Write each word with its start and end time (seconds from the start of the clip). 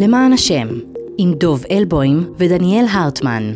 למען 0.00 0.32
השם, 0.32 0.68
עם 1.18 1.32
דוב 1.34 1.64
אלבוים 1.70 2.32
ודניאל 2.38 2.84
הרטמן. 2.90 3.52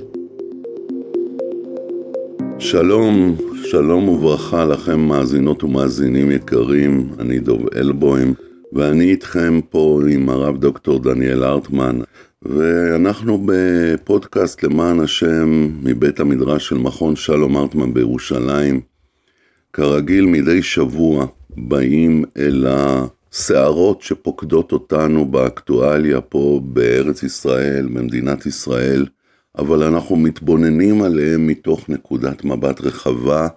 שלום, 2.59 3.37
שלום 3.65 4.09
וברכה 4.09 4.65
לכם 4.65 5.01
מאזינות 5.01 5.65
ומאזינים 5.65 6.31
יקרים, 6.31 7.09
אני 7.19 7.39
דוב 7.39 7.61
אלבוים, 7.77 8.35
ואני 8.73 9.05
איתכם 9.05 9.61
פה 9.71 10.01
עם 10.11 10.29
הרב 10.29 10.57
דוקטור 10.59 10.99
דניאל 10.99 11.43
הרטמן, 11.43 12.01
ואנחנו 12.43 13.47
בפודקאסט 13.47 14.63
למען 14.63 15.01
השם 15.01 15.69
מבית 15.83 16.21
המדרש 16.21 16.69
של 16.69 16.79
מכון 16.79 17.17
שלום 17.17 17.57
הרטמן 17.57 17.95
בירושלים. 17.95 18.81
כרגיל 19.73 20.27
מדי 20.27 20.63
שבוע 20.63 21.27
באים 21.57 22.25
אל 22.39 22.67
הסערות 23.35 24.03
שפוקדות 24.03 24.73
אותנו 24.73 25.27
באקטואליה 25.27 26.21
פה 26.21 26.61
בארץ 26.65 27.23
ישראל, 27.23 27.87
במדינת 27.87 28.47
ישראל, 28.47 29.07
אבל 29.59 29.83
אנחנו 29.83 30.17
מתבוננים 30.17 31.03
עליהם 31.03 31.47
מתוך 31.47 31.89
נקודת 31.89 32.45
מבט 32.45 32.81
רחבה 32.81 33.49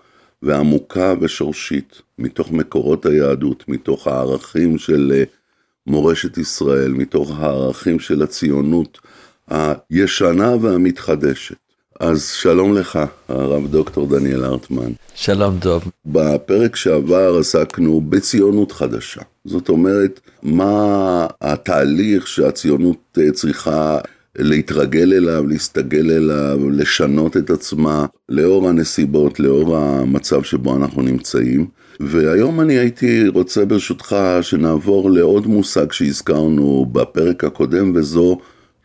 ועמוקה 0.42 1.14
ושורשית, 1.22 2.02
מתוך 2.20 2.52
מקורות 2.52 3.06
היהדות, 3.06 3.64
מתוך 3.68 4.08
הערכים 4.08 4.78
של 4.78 5.12
אה, 5.16 5.24
מורשת 5.88 6.38
ישראל, 6.38 6.92
מתוך 6.92 7.40
הערכים 7.40 8.00
של 8.00 8.22
הציונות 8.22 9.00
הישנה 9.90 10.56
והמתחדשת. 10.62 11.67
אז 12.00 12.32
שלום 12.32 12.74
לך, 12.74 13.00
הרב 13.28 13.68
דוקטור 13.68 14.08
דניאל 14.08 14.44
הרטמן. 14.44 14.92
שלום 15.16 15.58
דוב. 15.58 15.84
בפרק 16.06 16.76
שעבר 16.76 17.38
עסקנו 17.40 18.02
בציונות 18.02 18.72
חדשה. 18.72 19.22
זאת 19.46 19.70
אומרת, 19.70 20.20
מה 20.44 21.28
התהליך 21.42 22.28
שהציונות 22.28 23.18
אה, 23.18 23.32
צריכה 23.32 23.98
להתרגל 24.38 25.14
אליו, 25.14 25.48
להסתגל 25.48 26.12
אליו, 26.12 26.70
לשנות 26.70 27.38
את 27.38 27.50
עצמה, 27.50 28.06
לאור 28.30 28.70
הנסיבות, 28.70 29.40
לאור 29.40 29.78
המצב 29.78 30.44
שבו 30.44 30.76
אנחנו 30.76 31.02
נמצאים. 31.02 31.68
והיום 32.00 32.62
אני 32.62 32.78
הייתי 32.78 33.28
רוצה 33.28 33.66
ברשותך 33.66 34.16
שנעבור 34.42 35.12
לעוד 35.12 35.48
מושג 35.48 35.92
שהזכרנו 35.92 36.86
בפרק 36.92 37.44
הקודם, 37.44 37.92
וזו 37.96 38.38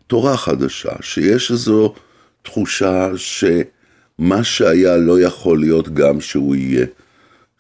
תורה 0.07 0.37
חדשה, 0.37 0.93
שיש 1.01 1.51
איזו 1.51 1.95
תחושה 2.43 3.11
שמה 3.17 4.45
שהיה 4.45 4.97
לא 4.97 5.21
יכול 5.21 5.61
להיות 5.61 5.95
גם 5.95 6.21
שהוא 6.21 6.55
יהיה. 6.55 6.87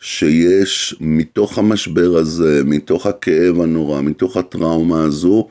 שיש 0.00 0.96
מתוך 1.00 1.58
המשבר 1.58 2.16
הזה, 2.16 2.62
מתוך 2.64 3.06
הכאב 3.06 3.60
הנורא, 3.60 4.00
מתוך 4.00 4.36
הטראומה 4.36 5.04
הזו, 5.04 5.48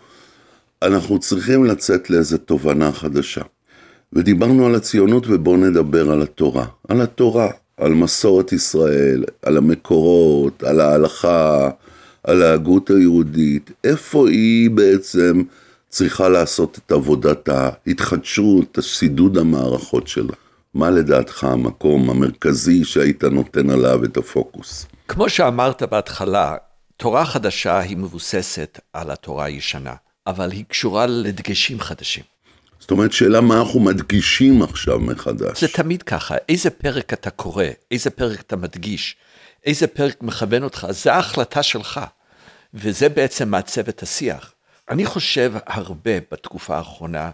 אנחנו 0.82 1.20
צריכים 1.20 1.66
לצאת 1.66 2.10
לאיזו 2.10 2.38
תובנה 2.38 2.92
חדשה. 2.92 3.42
ודיברנו 4.14 4.66
על 4.66 4.76
הציונות 4.76 5.28
ובואו 5.28 5.58
נדבר 5.58 6.12
על 6.12 6.22
התורה. 6.22 6.66
על 6.88 7.02
התורה, 7.02 7.50
על 7.78 7.94
מסורת 7.94 8.54
ישראל, 8.54 9.24
על 9.42 9.58
המקורות, 9.58 10.64
על 10.64 10.80
ההלכה, 10.80 11.70
על 12.24 12.42
ההגות 12.42 12.90
היהודית. 12.90 13.72
איפה 13.84 14.30
היא 14.30 14.70
בעצם 14.70 15.42
צריכה 15.92 16.30
לעשות 16.30 16.78
את 16.78 16.92
עבודת 16.92 17.50
ההתחדשות, 17.50 18.78
הסידוד 18.78 19.38
המערכות 19.38 20.08
שלה? 20.08 20.34
מה 20.74 20.90
לדעתך 20.90 21.44
המקום 21.44 22.10
המרכזי 22.10 22.84
שהיית 22.86 23.24
נותן 23.24 23.70
עליו 23.70 24.04
את 24.04 24.18
הפוקוס? 24.18 24.86
כמו 25.08 25.30
שאמרת 25.30 25.84
בהתחלה, 25.84 26.56
תורה 26.98 27.26
חדשה 27.26 27.80
היא 27.80 27.98
מבוססת 27.98 28.80
על 28.94 29.12
התורה 29.12 29.46
הישנה, 29.46 29.94
אבל 30.28 30.52
היא 30.52 30.66
קשורה 30.68 31.06
לדגשים 31.08 31.80
חדשים. 31.80 32.24
זאת 32.80 32.92
אומרת, 32.92 33.14
שאלה 33.14 33.42
מה 33.42 33.60
אנחנו 33.60 33.80
מדגישים 33.80 34.62
עכשיו 34.62 35.00
מחדש. 35.00 35.62
זה 35.62 35.68
תמיד 35.68 36.04
ככה, 36.04 36.36
איזה 36.50 36.70
פרק 36.70 37.14
אתה 37.14 37.30
קורא, 37.30 37.66
איזה 37.92 38.10
פרק 38.10 38.42
אתה 38.42 38.56
מדגיש, 38.56 39.16
איזה 39.66 39.88
פרק 39.88 40.24
מכוון 40.24 40.64
אותך, 40.64 40.88
זה 40.90 41.14
ההחלטה 41.14 41.64
שלך, 41.64 42.00
וזה 42.74 43.10
בעצם 43.10 43.50
מעצב 43.50 43.88
את 43.88 44.04
השיח. 44.04 44.54
אני 44.92 45.06
חושב 45.06 45.54
הרבה 45.66 46.12
בתקופה 46.32 46.78
האחרונה 46.78 47.32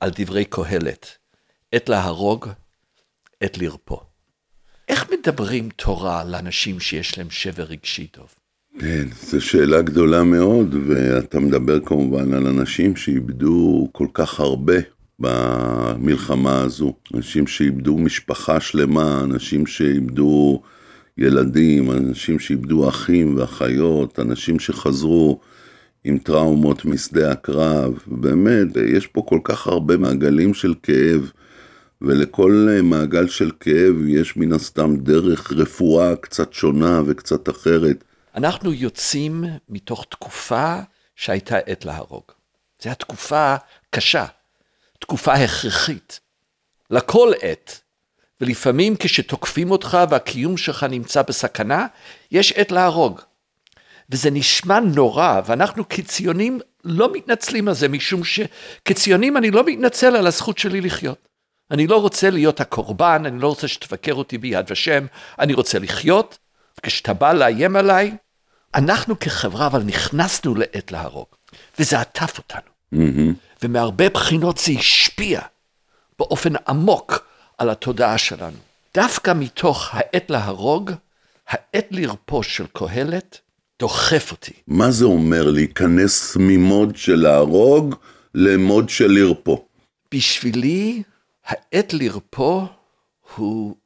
על 0.00 0.10
דברי 0.18 0.44
קהלת, 0.44 1.06
עת 1.72 1.88
להרוג, 1.88 2.48
עת 3.40 3.58
לרפוא. 3.58 3.98
איך 4.88 5.06
מדברים 5.12 5.68
תורה 5.76 6.24
לאנשים 6.24 6.80
שיש 6.80 7.18
להם 7.18 7.30
שבר 7.30 7.62
רגשי 7.62 8.06
טוב? 8.06 8.34
כן, 8.78 9.08
זו 9.22 9.40
שאלה 9.40 9.82
גדולה 9.82 10.22
מאוד, 10.22 10.74
ואתה 10.86 11.40
מדבר 11.40 11.80
כמובן 11.80 12.34
על 12.34 12.46
אנשים 12.46 12.96
שאיבדו 12.96 13.88
כל 13.92 14.06
כך 14.14 14.40
הרבה 14.40 14.76
במלחמה 15.18 16.62
הזו. 16.62 16.94
אנשים 17.14 17.46
שאיבדו 17.46 17.98
משפחה 17.98 18.60
שלמה, 18.60 19.20
אנשים 19.24 19.66
שאיבדו 19.66 20.62
ילדים, 21.18 21.90
אנשים 21.90 22.38
שאיבדו 22.38 22.88
אחים 22.88 23.36
ואחיות, 23.38 24.18
אנשים 24.18 24.60
שחזרו 24.60 25.40
עם 26.04 26.18
טראומות 26.18 26.84
משדה 26.84 27.32
הקרב. 27.32 27.98
באמת, 28.06 28.66
יש 28.96 29.06
פה 29.06 29.22
כל 29.28 29.40
כך 29.44 29.66
הרבה 29.66 29.96
מעגלים 29.96 30.54
של 30.54 30.74
כאב. 30.82 31.30
ולכל 32.02 32.68
מעגל 32.82 33.28
של 33.28 33.50
כאב 33.60 34.06
יש 34.08 34.36
מן 34.36 34.52
הסתם 34.52 34.96
דרך 34.96 35.52
רפואה 35.52 36.16
קצת 36.16 36.52
שונה 36.52 37.00
וקצת 37.06 37.48
אחרת. 37.48 38.04
אנחנו 38.34 38.72
יוצאים 38.72 39.44
מתוך 39.68 40.06
תקופה 40.10 40.76
שהייתה 41.16 41.58
עת 41.58 41.84
להרוג. 41.84 42.22
זו 42.82 42.88
הייתה 42.88 43.04
תקופה 43.04 43.56
קשה, 43.90 44.24
תקופה 44.98 45.32
הכרחית, 45.32 46.20
לכל 46.90 47.32
עת. 47.40 47.80
ולפעמים 48.40 48.96
כשתוקפים 48.98 49.70
אותך 49.70 49.98
והקיום 50.10 50.56
שלך 50.56 50.84
נמצא 50.90 51.22
בסכנה, 51.22 51.86
יש 52.30 52.52
עת 52.52 52.72
להרוג. 52.72 53.20
וזה 54.12 54.30
נשמע 54.30 54.80
נורא, 54.80 55.40
ואנחנו 55.46 55.88
כציונים 55.88 56.60
לא 56.84 57.12
מתנצלים 57.12 57.68
על 57.68 57.74
זה, 57.74 57.88
משום 57.88 58.20
שכציונים 58.24 59.36
אני 59.36 59.50
לא 59.50 59.64
מתנצל 59.66 60.16
על 60.16 60.26
הזכות 60.26 60.58
שלי 60.58 60.80
לחיות. 60.80 61.28
אני 61.70 61.86
לא 61.86 62.00
רוצה 62.00 62.30
להיות 62.30 62.60
הקורבן, 62.60 63.22
אני 63.26 63.38
לא 63.38 63.48
רוצה 63.48 63.68
שתבקר 63.68 64.14
אותי 64.14 64.38
ביד 64.38 64.66
ושם, 64.70 65.06
אני 65.38 65.54
רוצה 65.54 65.78
לחיות, 65.78 66.38
וכשאתה 66.78 67.12
בא 67.12 67.32
לאיים 67.32 67.76
עליי, 67.76 68.16
אנחנו 68.74 69.18
כחברה 69.18 69.66
אבל 69.66 69.82
נכנסנו 69.82 70.54
לעת 70.54 70.92
להרוג, 70.92 71.26
וזה 71.78 72.00
עטף 72.00 72.38
אותנו. 72.38 72.70
Mm-hmm. 72.94 73.34
ומהרבה 73.62 74.08
בחינות 74.08 74.58
זה 74.58 74.72
השפיע 74.78 75.40
באופן 76.18 76.52
עמוק 76.68 77.26
על 77.58 77.70
התודעה 77.70 78.18
שלנו. 78.18 78.56
דווקא 78.94 79.32
מתוך 79.36 79.88
העת 79.92 80.30
להרוג, 80.30 80.90
העת 81.48 81.86
לרפוא 81.90 82.42
של 82.42 82.66
קהלת 82.72 83.40
דוחף 83.80 84.30
אותי. 84.30 84.52
מה 84.66 84.90
זה 84.90 85.04
אומר 85.04 85.50
להיכנס 85.50 86.36
ממוד 86.40 86.96
של 86.96 87.14
להרוג 87.14 87.94
למוד 88.34 88.88
של 88.88 89.06
לרפוא? 89.10 89.58
בשבילי, 90.14 91.02
העת 91.46 91.92
לרפוא 91.92 92.66
הוא 93.36 93.76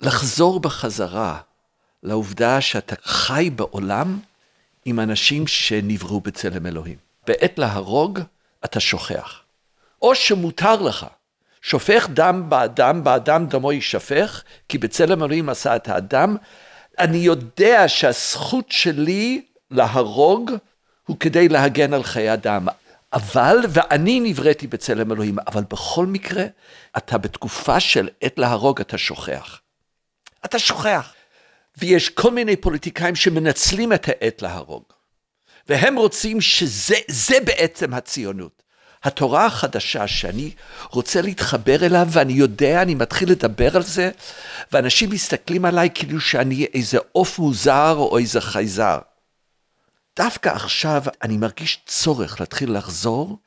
לחזור 0.00 0.60
בחזרה 0.60 1.38
לעובדה 2.02 2.60
שאתה 2.60 2.94
חי 3.04 3.50
בעולם 3.56 4.18
עם 4.84 5.00
אנשים 5.00 5.46
שנבראו 5.46 6.20
בצלם 6.20 6.66
אלוהים. 6.66 6.96
בעת 7.26 7.58
להרוג, 7.58 8.20
אתה 8.64 8.80
שוכח. 8.80 9.42
או 10.02 10.14
שמותר 10.14 10.82
לך, 10.82 11.06
שופך 11.62 12.08
דם 12.14 12.44
באדם, 12.48 13.04
באדם 13.04 13.46
דמו 13.46 13.72
יישפך, 13.72 14.42
כי 14.68 14.78
בצלם 14.78 15.22
אלוהים 15.22 15.48
עשה 15.48 15.76
את 15.76 15.88
האדם. 15.88 16.36
אני 16.98 17.18
יודע 17.18 17.88
שהזכות 17.88 18.70
שלי 18.70 19.42
להרוג 19.70 20.52
הוא 21.06 21.16
כדי 21.20 21.48
להגן 21.48 21.94
על 21.94 22.02
חיי 22.02 22.32
אדם. 22.32 22.68
אבל, 23.12 23.56
ואני 23.68 24.20
נבראתי 24.20 24.66
בצלם 24.66 25.12
אלוהים, 25.12 25.36
אבל 25.46 25.62
בכל 25.70 26.06
מקרה, 26.06 26.44
אתה 26.96 27.18
בתקופה 27.18 27.80
של 27.80 28.08
עת 28.20 28.38
להרוג, 28.38 28.80
אתה 28.80 28.98
שוכח. 28.98 29.60
אתה 30.44 30.58
שוכח. 30.58 31.14
ויש 31.78 32.08
כל 32.08 32.30
מיני 32.30 32.56
פוליטיקאים 32.56 33.16
שמנצלים 33.16 33.92
את 33.92 34.08
העת 34.08 34.42
להרוג. 34.42 34.82
והם 35.68 35.96
רוצים 35.96 36.40
שזה 36.40 37.38
בעצם 37.44 37.94
הציונות. 37.94 38.62
התורה 39.04 39.46
החדשה 39.46 40.06
שאני 40.06 40.50
רוצה 40.90 41.22
להתחבר 41.22 41.86
אליו, 41.86 42.08
ואני 42.10 42.32
יודע, 42.32 42.82
אני 42.82 42.94
מתחיל 42.94 43.30
לדבר 43.30 43.76
על 43.76 43.82
זה, 43.82 44.10
ואנשים 44.72 45.10
מסתכלים 45.10 45.64
עליי 45.64 45.88
כאילו 45.94 46.20
שאני 46.20 46.66
איזה 46.74 46.98
עוף 47.12 47.38
מוזר 47.38 47.94
או 47.98 48.18
איזה 48.18 48.40
חייזר. 48.40 48.98
דווקא 50.18 50.48
עכשיו 50.48 51.02
אני 51.22 51.36
מרגיש 51.36 51.82
צורך 51.86 52.40
להתחיל 52.40 52.76
לחזור 52.76 53.38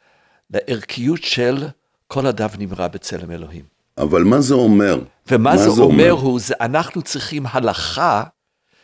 לערכיות 0.50 1.24
של 1.24 1.68
כל 2.08 2.28
אדם 2.28 2.50
נברא 2.58 2.88
בצלם 2.88 3.32
אלוהים. 3.32 3.66
אבל 3.98 4.24
מה 4.24 4.42
זה 4.42 4.54
אומר? 4.54 5.00
ומה 5.28 5.58
זה, 5.58 5.70
זה 5.70 5.82
אומר 5.82 6.10
הוא, 6.10 6.40
זה 6.40 6.54
אנחנו 6.62 7.02
צריכים 7.02 7.46
הלכה 7.52 8.24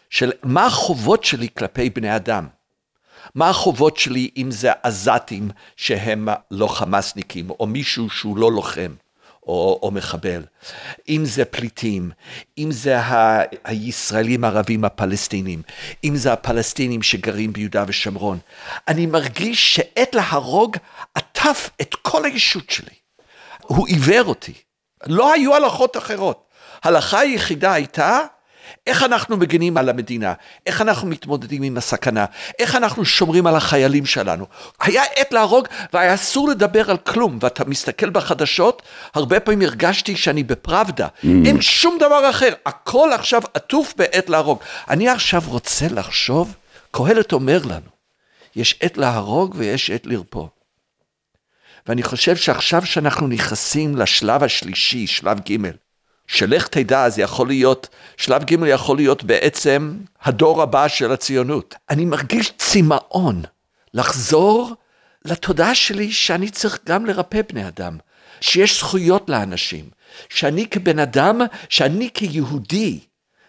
של 0.10 0.32
מה 0.44 0.66
החובות 0.66 1.24
שלי 1.24 1.48
כלפי 1.58 1.90
בני 1.90 2.16
אדם. 2.16 2.48
מה 3.36 3.50
החובות 3.50 3.98
שלי 3.98 4.30
אם 4.38 4.52
זה 4.52 4.72
עזתים 4.84 5.50
שהם 5.76 6.28
לא 6.52 6.68
חמאסניקים, 6.68 7.50
או 7.50 7.68
מישהו 7.68 8.10
שהוא 8.10 8.38
לא 8.38 8.52
לוחם. 8.52 8.92
או, 9.48 9.80
או 9.84 9.92
מחבל, 9.92 10.44
אם 11.10 11.26
זה 11.26 11.46
פליטים, 11.46 12.12
אם 12.58 12.72
זה 12.72 13.00
ה, 13.00 13.42
הישראלים 13.64 14.44
הערבים 14.44 14.86
הפלסטינים, 14.86 15.62
אם 16.04 16.16
זה 16.16 16.34
הפלסטינים 16.34 17.04
שגרים 17.04 17.54
ביהודה 17.54 17.84
ושומרון. 17.88 18.40
אני 18.88 19.06
מרגיש 19.06 19.76
שעת 19.76 20.16
להרוג 20.16 20.78
עטף 21.16 21.70
את 21.82 21.96
כל 21.96 22.26
הישות 22.26 22.70
שלי. 22.70 22.96
הוא 23.62 23.88
עיוור 23.88 24.24
אותי. 24.24 24.54
לא 25.06 25.34
היו 25.34 25.56
הלכות 25.56 25.98
אחרות. 25.98 26.48
ההלכה 26.84 27.20
היחידה 27.20 27.74
הייתה 27.74 28.22
איך 28.88 29.04
אנחנו 29.04 29.38
מגנים 29.38 29.78
על 29.78 29.90
המדינה, 29.90 30.34
איך 30.66 30.82
אנחנו 30.82 31.08
מתמודדים 31.08 31.64
עם 31.64 31.78
הסכנה, 31.78 32.26
איך 32.60 32.76
אנחנו 32.76 33.06
שומרים 33.06 33.48
על 33.48 33.56
החיילים 33.56 34.06
שלנו. 34.06 34.46
היה 34.82 35.04
עת 35.16 35.34
להרוג 35.34 35.68
והיה 35.94 36.14
אסור 36.14 36.50
לדבר 36.50 36.92
על 36.92 36.98
כלום, 36.98 37.40
ואתה 37.42 37.66
מסתכל 37.66 38.10
בחדשות, 38.10 38.82
הרבה 39.14 39.40
פעמים 39.40 39.62
הרגשתי 39.62 40.16
שאני 40.16 40.44
בפראבדה, 40.44 41.08
mm. 41.08 41.28
אין 41.46 41.62
שום 41.62 41.98
דבר 42.00 42.30
אחר, 42.30 42.54
הכל 42.66 43.10
עכשיו 43.14 43.42
עטוף 43.54 43.94
בעת 43.98 44.30
להרוג. 44.30 44.60
אני 44.90 45.10
עכשיו 45.10 45.42
רוצה 45.46 45.88
לחשוב, 45.92 46.56
קהלת 46.92 47.34
אומר 47.34 47.60
לנו, 47.66 47.90
יש 48.56 48.80
עת 48.82 48.98
להרוג 48.98 49.56
ויש 49.58 49.90
עת 49.90 50.06
לרפוא. 50.06 50.48
ואני 51.88 52.04
חושב 52.04 52.36
שעכשיו 52.36 52.86
שאנחנו 52.86 53.28
נכנסים 53.28 53.96
לשלב 53.96 54.44
השלישי, 54.44 55.08
שלב 55.08 55.40
ג', 55.40 55.58
שלך 56.28 56.68
תדע, 56.68 57.10
זה 57.10 57.22
יכול 57.22 57.48
להיות, 57.48 57.88
שלב 58.18 58.44
ג' 58.44 58.56
יכול 58.68 58.98
להיות 58.98 59.24
בעצם 59.24 59.98
הדור 60.24 60.62
הבא 60.62 60.88
של 60.88 61.12
הציונות. 61.12 61.76
אני 61.90 62.06
מרגיש 62.06 62.54
צמאון 62.58 63.44
לחזור 63.94 64.74
לתודעה 65.26 65.76
שלי 65.76 66.12
שאני 66.12 66.50
צריך 66.50 66.80
גם 66.86 67.06
לרפא 67.06 67.42
בני 67.50 67.68
אדם, 67.68 67.98
שיש 68.42 68.80
זכויות 68.80 69.30
לאנשים, 69.30 69.86
שאני 70.30 70.68
כבן 70.68 71.00
אדם, 71.00 71.42
שאני 71.70 72.10
כיהודי, 72.14 73.00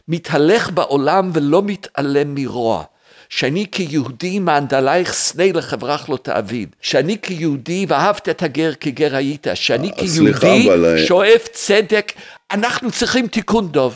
מתהלך 0.09 0.71
בעולם 0.71 1.31
ולא 1.35 1.63
מתעלם 1.63 2.35
מרוע. 2.35 2.85
שאני 3.29 3.67
כיהודי 3.73 4.39
מענדלייך 4.39 5.15
שנא 5.15 5.43
לחברך 5.55 6.11
לא 6.11 6.17
תעביד, 6.17 6.77
שאני 6.81 7.17
כיהודי 7.23 7.87
ואהבת 7.89 8.29
את 8.29 8.43
הגר 8.43 8.73
כגר 8.81 9.17
היית, 9.17 9.47
שאני 9.55 9.91
כיהודי 9.97 10.69
שואף 11.07 11.49
צדק, 11.53 12.13
אנחנו 12.53 12.91
צריכים 12.91 13.27
תיקון 13.27 13.69
דוב. 13.69 13.95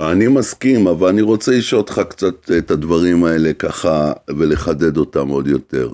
אני 0.00 0.28
מסכים, 0.28 0.86
אבל 0.86 1.08
אני 1.08 1.22
רוצה 1.22 1.52
לשאול 1.52 1.80
אותך 1.80 2.00
קצת 2.08 2.50
את 2.58 2.70
הדברים 2.70 3.24
האלה 3.24 3.52
ככה 3.52 4.12
ולחדד 4.36 4.96
אותם 4.96 5.28
עוד 5.28 5.46
יותר. 5.46 5.88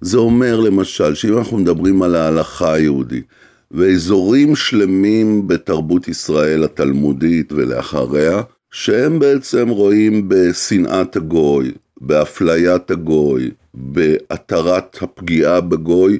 זה 0.00 0.18
אומר 0.18 0.60
למשל, 0.60 1.14
שאם 1.14 1.38
אנחנו 1.38 1.58
מדברים 1.58 2.02
על 2.02 2.14
ההלכה 2.14 2.72
היהודית, 2.72 3.24
ואזורים 3.70 4.56
שלמים 4.56 5.48
בתרבות 5.48 6.08
ישראל 6.08 6.64
התלמודית 6.64 7.52
ולאחריה, 7.52 8.42
שהם 8.70 9.18
בעצם 9.18 9.68
רואים 9.68 10.28
בשנאת 10.28 11.16
הגוי, 11.16 11.72
באפליית 12.00 12.90
הגוי, 12.90 13.50
בהתרת 13.74 14.98
הפגיעה 15.02 15.60
בגוי, 15.60 16.18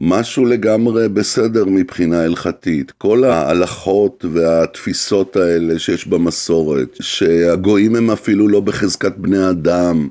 משהו 0.00 0.44
לגמרי 0.44 1.08
בסדר 1.08 1.64
מבחינה 1.64 2.22
הלכתית. 2.22 2.90
כל 2.90 3.24
ההלכות 3.24 4.24
והתפיסות 4.32 5.36
האלה 5.36 5.78
שיש 5.78 6.06
במסורת, 6.06 6.96
שהגויים 7.00 7.96
הם 7.96 8.10
אפילו 8.10 8.48
לא 8.48 8.60
בחזקת 8.60 9.12
בני 9.16 9.50
אדם, 9.50 10.08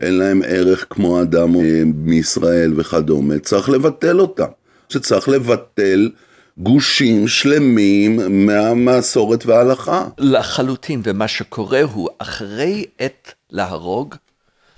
אין 0.00 0.14
להם 0.18 0.42
ערך 0.46 0.86
כמו 0.90 1.22
אדם 1.22 1.52
מישראל 1.94 2.72
וכדומה, 2.76 3.38
צריך 3.38 3.68
לבטל 3.68 4.20
אותם. 4.20 4.48
שצריך 4.92 5.28
לבטל 5.28 6.10
גושים 6.58 7.28
שלמים 7.28 8.46
מהמסורת 8.46 9.46
וההלכה. 9.46 10.06
לחלוטין, 10.18 11.00
ומה 11.04 11.28
שקורה 11.28 11.82
הוא, 11.82 12.08
אחרי 12.18 12.84
עת 12.98 13.34
להרוג, 13.50 14.14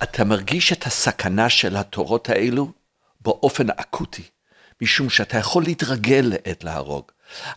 אתה 0.03 0.25
מרגיש 0.25 0.73
את 0.73 0.87
הסכנה 0.87 1.49
של 1.49 1.77
התורות 1.77 2.29
האלו 2.29 2.73
באופן 3.21 3.71
אקוטי, 3.71 4.23
משום 4.82 5.11
שאתה 5.11 5.38
יכול 5.38 5.62
להתרגל 5.62 6.25
לעת 6.25 6.65
להרוג. 6.65 7.05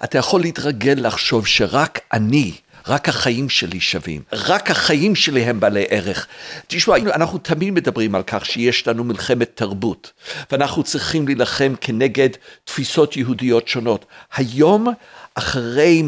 אתה 0.04 0.18
יכול 0.18 0.42
להתרגל 0.42 0.96
לחשוב 0.98 1.48
שרק 1.48 2.00
אני, 2.14 2.54
רק 2.88 3.10
החיים 3.10 3.50
שלי 3.50 3.80
שווים, 3.80 4.22
רק 4.34 4.72
החיים 4.72 5.16
שלי 5.16 5.44
הם 5.44 5.60
בעלי 5.60 5.86
ערך. 5.90 6.28
תשמעו, 6.68 6.98
אנחנו 6.98 7.38
תמיד 7.38 7.74
מדברים 7.74 8.16
על 8.16 8.24
כך 8.24 8.46
שיש 8.46 8.88
לנו 8.88 9.04
מלחמת 9.04 9.52
תרבות, 9.56 10.12
ואנחנו 10.52 10.84
צריכים 10.84 11.28
להילחם 11.28 11.74
כנגד 11.82 12.30
תפיסות 12.64 13.18
יהודיות 13.18 13.68
שונות. 13.68 14.06
היום, 14.36 14.88
אחרי 15.36 16.04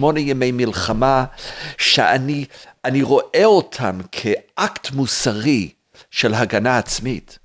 107-8 0.00 0.18
ימי 0.18 0.52
מלחמה, 0.52 1.24
שאני 1.78 2.44
אני 2.84 3.02
רואה 3.02 3.44
אותם 3.44 4.00
כאקט 4.12 4.90
מוסרי 4.90 5.68
של 6.10 6.34
הגנה 6.34 6.78
עצמית, 6.78 7.38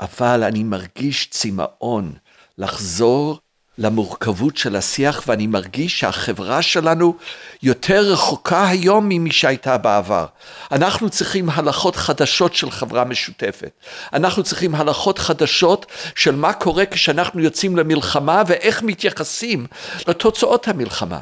אבל 0.00 0.42
אני 0.44 0.62
מרגיש 0.64 1.26
צמאון 1.30 2.12
לחזור 2.58 3.38
למורכבות 3.78 4.56
של 4.56 4.76
השיח, 4.76 5.22
ואני 5.26 5.46
מרגיש 5.46 6.00
שהחברה 6.00 6.62
שלנו 6.62 7.16
יותר 7.62 8.00
רחוקה 8.00 8.68
היום 8.68 9.08
ממי 9.08 9.32
שהייתה 9.32 9.78
בעבר. 9.78 10.26
אנחנו 10.72 11.10
צריכים 11.10 11.50
הלכות 11.50 11.96
חדשות 11.96 12.54
של 12.54 12.70
חברה 12.70 13.04
משותפת. 13.04 13.70
אנחנו 14.12 14.42
צריכים 14.42 14.74
הלכות 14.74 15.18
חדשות 15.18 15.86
של 16.14 16.34
מה 16.34 16.52
קורה 16.52 16.86
כשאנחנו 16.86 17.40
יוצאים 17.40 17.76
למלחמה 17.76 18.42
ואיך 18.46 18.82
מתייחסים 18.82 19.66
לתוצאות 20.08 20.68
המלחמה. 20.68 21.20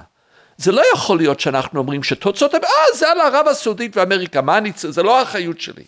זה 0.57 0.73
לא 0.73 0.83
יכול 0.95 1.19
להיות 1.19 1.41
שאנחנו 1.41 1.81
אומרים 1.81 2.03
שתוצאות, 2.03 2.55
אה, 2.55 2.61
זה 2.95 3.11
על 3.11 3.21
ערב 3.21 3.49
הסעודית 3.49 3.97
ואמריקה, 3.97 4.41
מה 4.43 4.59
אני 4.59 4.73
צריך, 4.73 4.95
זה 4.95 5.03
לא 5.03 5.19
האחריות 5.19 5.61
שלי. 5.61 5.85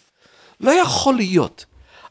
לא 0.61 0.71
יכול 0.71 1.15
להיות. 1.15 1.65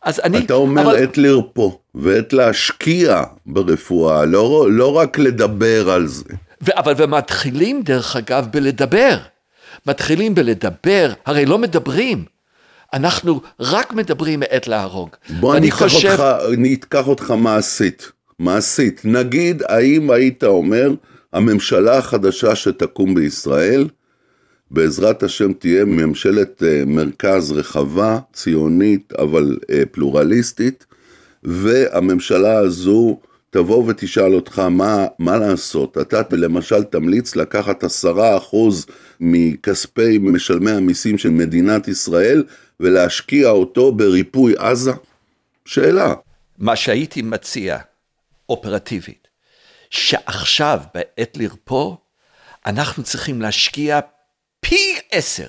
אז 0.04 0.22
אני... 0.24 0.38
אתה 0.46 0.54
אומר 0.54 0.82
אבל... 0.82 1.04
עת 1.04 1.18
לרפוא, 1.18 1.72
ועת 1.96 2.34
להשקיע 2.34 3.24
ברפואה, 3.46 4.26
לא, 4.26 4.68
לא 4.72 4.98
רק 4.98 5.20
לדבר 5.20 5.90
על 5.90 6.08
זה. 6.08 6.24
ו- 6.62 6.78
אבל 6.78 6.94
ומתחילים, 6.98 7.82
דרך 7.82 8.16
אגב, 8.16 8.48
בלדבר. 8.52 9.18
מתחילים 9.88 10.36
בלדבר, 10.36 11.14
הרי 11.26 11.46
לא 11.46 11.58
מדברים. 11.58 12.26
אנחנו 12.94 13.42
רק 13.60 13.94
מדברים 13.94 14.40
מעת 14.40 14.68
להרוג. 14.68 15.10
בוא 15.40 15.58
אני 15.58 15.70
אקח 15.70 15.78
חושב... 15.78 16.10
אותך, 16.10 16.24
אני 16.54 16.74
אקח 16.74 17.08
אותך 17.08 17.32
מעשית. 17.32 18.12
מעשית. 18.40 19.02
נגיד, 19.04 19.64
האם 19.70 20.12
היית 20.12 20.44
אומר, 20.44 20.92
הממשלה 21.34 21.98
החדשה 21.98 22.56
שתקום 22.56 23.16
בישראל, 23.16 23.88
בעזרת 24.74 25.24
השם 25.24 25.54
תהיה 25.54 25.86
ממשלת 25.86 26.64
אה, 26.64 26.84
מרכז 26.86 27.52
רחבה, 27.52 28.20
ציונית, 28.34 29.14
אבל 29.14 29.58
אה, 29.72 29.84
פלורליסטית, 29.92 30.86
והממשלה 31.44 32.58
הזו 32.58 33.20
תבוא 33.50 33.84
ותשאל 33.88 34.36
אותך 34.36 34.60
מה, 34.60 35.06
מה 35.20 35.38
לעשות. 35.38 35.98
אתה 35.98 36.22
למשל 36.32 36.84
תמליץ 36.84 37.36
לקחת 37.36 37.84
עשרה 37.84 38.38
אחוז 38.38 38.86
מכספי 39.20 40.18
משלמי 40.18 40.72
המיסים 40.72 41.18
של 41.18 41.30
מדינת 41.30 41.88
ישראל 41.88 42.44
ולהשקיע 42.80 43.50
אותו 43.50 43.92
בריפוי 43.92 44.54
עזה? 44.58 44.92
שאלה. 45.66 46.14
מה 46.58 46.76
שהייתי 46.76 47.22
מציע, 47.22 47.78
אופרטיבית, 48.50 49.28
שעכשיו, 49.90 50.80
בעת 50.94 51.38
לרפוא, 51.38 51.96
אנחנו 52.66 53.04
צריכים 53.04 53.42
להשקיע 53.42 54.00
פי 54.64 55.00
עשר 55.12 55.48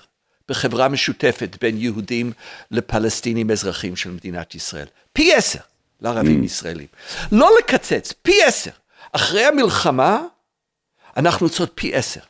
בחברה 0.49 0.88
משותפת 0.88 1.56
בין 1.61 1.78
יהודים 1.78 2.33
לפלסטינים 2.71 3.50
אזרחים 3.50 3.97
של 3.97 4.11
מדינת 4.11 4.54
ישראל. 4.54 4.87
פי 5.12 5.35
עשר 5.35 5.59
לערבים 6.00 6.42
mm. 6.42 6.44
ישראלים. 6.44 6.87
לא 7.33 7.50
לקצץ, 7.59 8.12
פי 8.23 8.42
עשר. 8.42 8.71
אחרי 9.12 9.44
המלחמה, 9.44 10.23
אנחנו 11.16 11.49
צריכים 11.49 11.75
פי 11.75 11.94
עשר. 11.94 12.21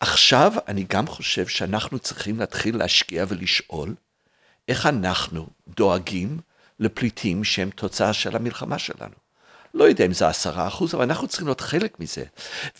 עכשיו, 0.00 0.52
אני 0.68 0.84
גם 0.88 1.06
חושב 1.06 1.46
שאנחנו 1.46 1.98
צריכים 1.98 2.38
להתחיל 2.38 2.76
להשקיע 2.76 3.24
ולשאול 3.28 3.94
איך 4.68 4.86
אנחנו 4.86 5.46
דואגים 5.76 6.38
לפליטים 6.80 7.44
שהם 7.44 7.70
תוצאה 7.70 8.12
של 8.12 8.36
המלחמה 8.36 8.78
שלנו. 8.78 9.19
לא 9.74 9.84
יודע 9.84 10.06
אם 10.06 10.12
זה 10.12 10.28
עשרה 10.28 10.66
אחוז, 10.66 10.94
אבל 10.94 11.02
אנחנו 11.02 11.28
צריכים 11.28 11.46
להיות 11.46 11.60
חלק 11.60 12.00
מזה. 12.00 12.22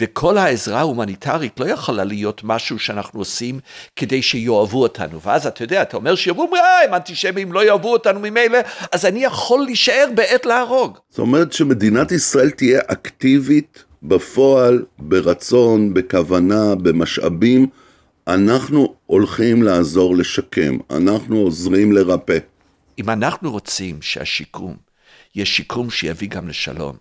וכל 0.00 0.38
העזרה 0.38 0.78
ההומניטרית 0.78 1.61
לא 1.61 1.64
יכולה 1.64 2.04
להיות 2.04 2.40
משהו 2.44 2.78
שאנחנו 2.78 3.20
עושים 3.20 3.61
כדי 3.97 4.23
שיאהבו 4.23 4.82
אותנו. 4.82 5.20
ואז 5.20 5.47
אתה 5.47 5.64
יודע, 5.64 5.82
אתה 5.82 5.97
אומר 5.97 6.14
שיאהבו, 6.14 6.49
אה, 6.54 6.85
הם 6.85 6.94
אנטישמים 6.94 7.52
לא 7.52 7.64
יאהבו 7.64 7.92
אותנו 7.92 8.20
ממילא, 8.20 8.59
אז 8.92 9.04
אני 9.04 9.25
יכול 9.25 9.64
להישאר 9.64 10.06
בעת 10.14 10.47
להרוג. 10.47 10.99
זאת 11.11 11.18
אומרת 11.18 11.52
שמדינת 11.52 12.12
ישראל 12.12 12.50
תהיה 12.50 12.80
אקטיבית 12.87 13.85
בפועל, 14.02 14.85
ברצון, 14.99 15.94
בכוונה, 15.94 16.75
במשאבים, 16.75 17.66
אנחנו 18.26 18.94
הולכים 19.06 19.62
לעזור 19.62 20.16
לשקם, 20.16 20.78
אנחנו 20.90 21.37
עוזרים 21.37 21.92
לרפא. 21.92 22.38
אם 22.99 23.11
אנחנו 23.11 23.50
רוצים 23.50 24.02
שהשיקום 24.02 24.89
יהיה 25.34 25.46
שיקום 25.46 25.90
שיביא 25.90 26.28
גם 26.28 26.49
לשלום, 26.49 26.96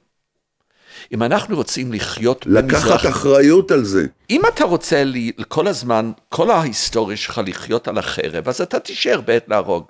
אם 1.14 1.24
אנחנו 1.24 1.56
רוצים 1.56 1.94
לחיות 1.94 2.46
לקחת 2.46 3.06
אחריות 3.10 3.72
על 3.72 3.84
זה. 3.84 4.06
אם 4.30 4.42
אתה 4.54 4.64
רוצה 4.64 5.04
לי, 5.04 5.32
כל 5.48 5.68
הזמן, 5.68 6.12
כל 6.30 6.52
ההיסטוריה 6.52 7.18
שלך 7.18 7.42
לחיות 7.46 7.88
על 7.88 7.98
החרב, 7.98 8.48
אז 8.48 8.62
אתה 8.62 8.80
תישאר 8.80 9.22
בעת 9.22 9.46
להרוג. 9.48 9.86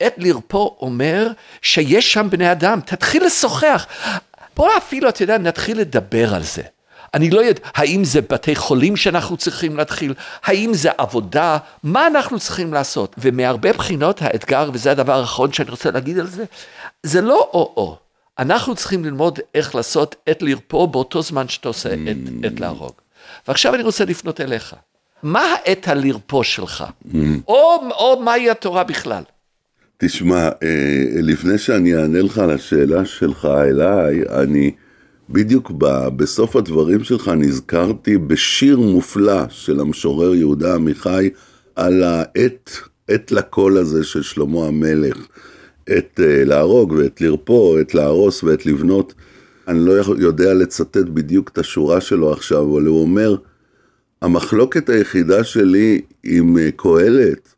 עת 0.00 0.14
לרפוא 0.16 0.70
אומר 0.80 1.28
שיש 1.62 2.12
שם 2.12 2.30
בני 2.30 2.52
אדם, 2.52 2.80
תתחיל 2.80 3.24
לשוחח. 3.24 3.86
בוא 4.56 4.68
אפילו, 4.78 5.08
אתה 5.08 5.22
יודע, 5.22 5.38
נתחיל 5.38 5.80
לדבר 5.80 6.34
על 6.34 6.42
זה. 6.42 6.62
אני 7.14 7.30
לא 7.30 7.40
יודע, 7.40 7.60
האם 7.74 8.04
זה 8.04 8.20
בתי 8.20 8.56
חולים 8.56 8.96
שאנחנו 8.96 9.36
צריכים 9.36 9.76
להתחיל? 9.76 10.14
האם 10.44 10.74
זה 10.74 10.90
עבודה? 10.98 11.58
מה 11.82 12.06
אנחנו 12.06 12.38
צריכים 12.38 12.72
לעשות? 12.72 13.14
ומהרבה 13.18 13.72
בחינות 13.72 14.22
האתגר, 14.22 14.70
וזה 14.72 14.90
הדבר 14.90 15.20
האחרון 15.20 15.52
שאני 15.52 15.70
רוצה 15.70 15.90
להגיד 15.90 16.18
על 16.18 16.26
זה, 16.26 16.44
זה 17.02 17.20
לא 17.20 17.50
או-או. 17.52 17.96
אנחנו 18.38 18.74
צריכים 18.74 19.04
ללמוד 19.04 19.38
איך 19.54 19.74
לעשות 19.74 20.16
עת 20.26 20.42
לרפוא 20.42 20.86
באותו 20.88 21.22
זמן 21.22 21.48
שאתה 21.48 21.68
עושה 21.68 21.88
עת, 21.88 22.16
עת 22.44 22.60
להרוג. 22.60 22.92
ועכשיו 23.48 23.74
אני 23.74 23.82
רוצה 23.82 24.04
לפנות 24.04 24.40
אליך. 24.40 24.74
מה 25.22 25.42
העת 25.42 25.88
הלרפוא 25.88 26.42
שלך? 26.42 26.84
או, 27.48 27.90
או 27.90 28.22
מהי 28.22 28.50
התורה 28.50 28.84
בכלל? 28.84 29.22
תשמע, 29.98 30.48
אה, 30.62 31.04
לפני 31.22 31.58
שאני 31.58 31.94
אענה 31.94 32.22
לך 32.22 32.38
על 32.38 32.50
השאלה 32.50 33.04
שלך 33.04 33.44
אליי, 33.44 34.22
אני 34.42 34.70
בדיוק 35.30 35.72
ב, 35.78 36.08
בסוף 36.16 36.56
הדברים 36.56 37.04
שלך 37.04 37.28
נזכרתי 37.28 38.18
בשיר 38.18 38.80
מופלא 38.80 39.48
של 39.48 39.80
המשורר 39.80 40.34
יהודה 40.34 40.74
עמיחי 40.74 41.30
על 41.76 42.02
העת, 42.02 42.70
עת 43.08 43.32
לקול 43.32 43.78
הזה 43.78 44.04
של 44.04 44.22
שלמה 44.22 44.66
המלך. 44.66 45.26
עת 45.86 46.20
אה, 46.20 46.44
להרוג 46.44 46.92
ועת 46.92 47.20
לרפוא, 47.20 47.78
עת 47.78 47.94
להרוס 47.94 48.44
ועת 48.44 48.66
לבנות. 48.66 49.14
אני 49.68 49.78
לא 49.78 49.92
יודע 50.18 50.54
לצטט 50.54 50.96
בדיוק 50.96 51.48
את 51.48 51.58
השורה 51.58 52.00
שלו 52.00 52.32
עכשיו, 52.32 52.72
אבל 52.72 52.86
הוא 52.86 53.02
אומר, 53.02 53.36
המחלוקת 54.22 54.88
היחידה 54.88 55.44
שלי 55.44 56.00
עם 56.24 56.58
אה, 56.58 56.68
קהלת, 56.76 57.54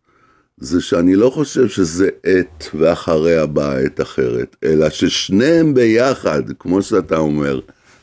זה 0.60 0.80
שאני 0.80 1.14
לא 1.14 1.30
חושב 1.30 1.68
שזה 1.68 2.08
עת 2.22 2.68
ואחריה 2.74 3.46
באה 3.46 3.78
עת 3.78 4.00
אחרת, 4.00 4.56
אלא 4.64 4.90
ששניהם 4.90 5.74
ביחד, 5.74 6.42
כמו 6.58 6.82
שאתה 6.82 7.16
אומר, 7.16 7.60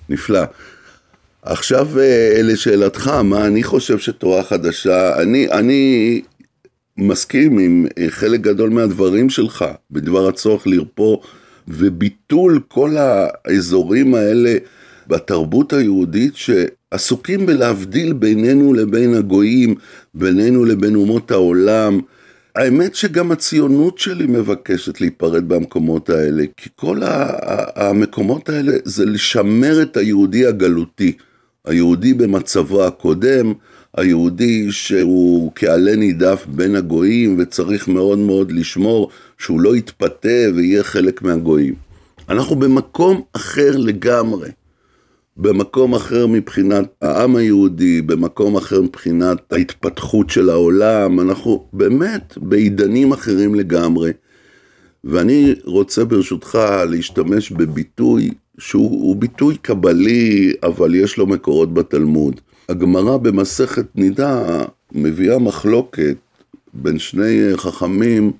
נפלא. 0.09 0.43
עכשיו 1.41 1.99
אה, 1.99 2.41
לשאלתך, 2.43 3.07
מה 3.07 3.45
אני 3.45 3.63
חושב 3.63 3.99
שתורה 3.99 4.43
חדשה, 4.43 5.21
אני, 5.21 5.51
אני 5.51 6.21
מסכים 6.97 7.59
עם 7.59 7.85
אה, 7.97 8.05
חלק 8.09 8.41
גדול 8.41 8.69
מהדברים 8.69 9.29
שלך, 9.29 9.65
בדבר 9.91 10.27
הצורך 10.27 10.67
לרפוא 10.67 11.17
וביטול 11.67 12.59
כל 12.67 12.95
האזורים 12.97 14.15
האלה 14.15 14.57
בתרבות 15.07 15.73
היהודית 15.73 16.33
שעסוקים 16.35 17.45
בלהבדיל 17.45 18.13
בינינו 18.13 18.73
לבין 18.73 19.13
הגויים, 19.13 19.75
בינינו 20.13 20.65
לבין 20.65 20.95
אומות 20.95 21.31
העולם. 21.31 21.99
האמת 22.55 22.95
שגם 22.95 23.31
הציונות 23.31 23.97
שלי 23.97 24.25
מבקשת 24.27 25.01
להיפרד 25.01 25.49
במקומות 25.49 26.09
האלה, 26.09 26.43
כי 26.57 26.69
כל 26.75 27.01
המקומות 27.75 28.49
האלה 28.49 28.71
זה 28.83 29.05
לשמר 29.05 29.81
את 29.81 29.97
היהודי 29.97 30.45
הגלותי, 30.45 31.17
היהודי 31.65 32.13
במצבו 32.13 32.83
הקודם, 32.83 33.53
היהודי 33.97 34.71
שהוא 34.71 35.51
כעלה 35.55 35.95
נידף 35.95 36.45
בין 36.47 36.75
הגויים 36.75 37.35
וצריך 37.39 37.87
מאוד 37.87 38.17
מאוד 38.17 38.51
לשמור 38.51 39.09
שהוא 39.37 39.61
לא 39.61 39.75
יתפתה 39.75 40.29
ויהיה 40.55 40.83
חלק 40.83 41.21
מהגויים. 41.21 41.75
אנחנו 42.29 42.55
במקום 42.55 43.21
אחר 43.33 43.77
לגמרי. 43.77 44.49
במקום 45.37 45.95
אחר 45.95 46.27
מבחינת 46.27 46.85
העם 47.01 47.35
היהודי, 47.35 48.01
במקום 48.01 48.57
אחר 48.57 48.81
מבחינת 48.81 49.53
ההתפתחות 49.53 50.29
של 50.29 50.49
העולם, 50.49 51.19
אנחנו 51.19 51.67
באמת 51.73 52.37
בעידנים 52.37 53.11
אחרים 53.11 53.55
לגמרי. 53.55 54.11
ואני 55.03 55.55
רוצה 55.63 56.05
ברשותך 56.05 56.59
להשתמש 56.89 57.51
בביטוי 57.51 58.31
שהוא 58.57 59.15
ביטוי 59.15 59.57
קבלי, 59.57 60.53
אבל 60.63 60.95
יש 60.95 61.17
לו 61.17 61.27
מקורות 61.27 61.73
בתלמוד. 61.73 62.41
הגמרא 62.69 63.17
במסכת 63.17 63.85
נידה 63.95 64.63
מביאה 64.91 65.39
מחלוקת 65.39 66.17
בין 66.73 66.99
שני 66.99 67.41
חכמים 67.55 68.31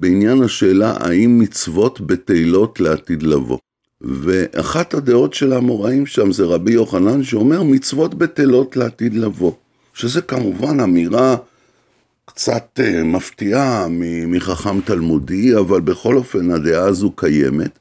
בעניין 0.00 0.42
השאלה 0.42 0.94
האם 1.00 1.38
מצוות 1.38 2.00
בטלות 2.00 2.80
לעתיד 2.80 3.22
לבוא. 3.22 3.58
ואחת 4.00 4.94
הדעות 4.94 5.34
של 5.34 5.52
האמוראים 5.52 6.06
שם 6.06 6.32
זה 6.32 6.44
רבי 6.44 6.72
יוחנן 6.72 7.22
שאומר 7.22 7.62
מצוות 7.62 8.14
בטלות 8.14 8.76
לעתיד 8.76 9.14
לבוא. 9.14 9.52
שזה 9.94 10.22
כמובן 10.22 10.80
אמירה 10.80 11.36
קצת 12.24 12.80
אה, 12.80 13.04
מפתיעה 13.04 13.86
מחכם 14.26 14.80
תלמודי, 14.80 15.56
אבל 15.56 15.80
בכל 15.80 16.16
אופן 16.16 16.50
הדעה 16.50 16.84
הזו 16.84 17.10
קיימת. 17.10 17.78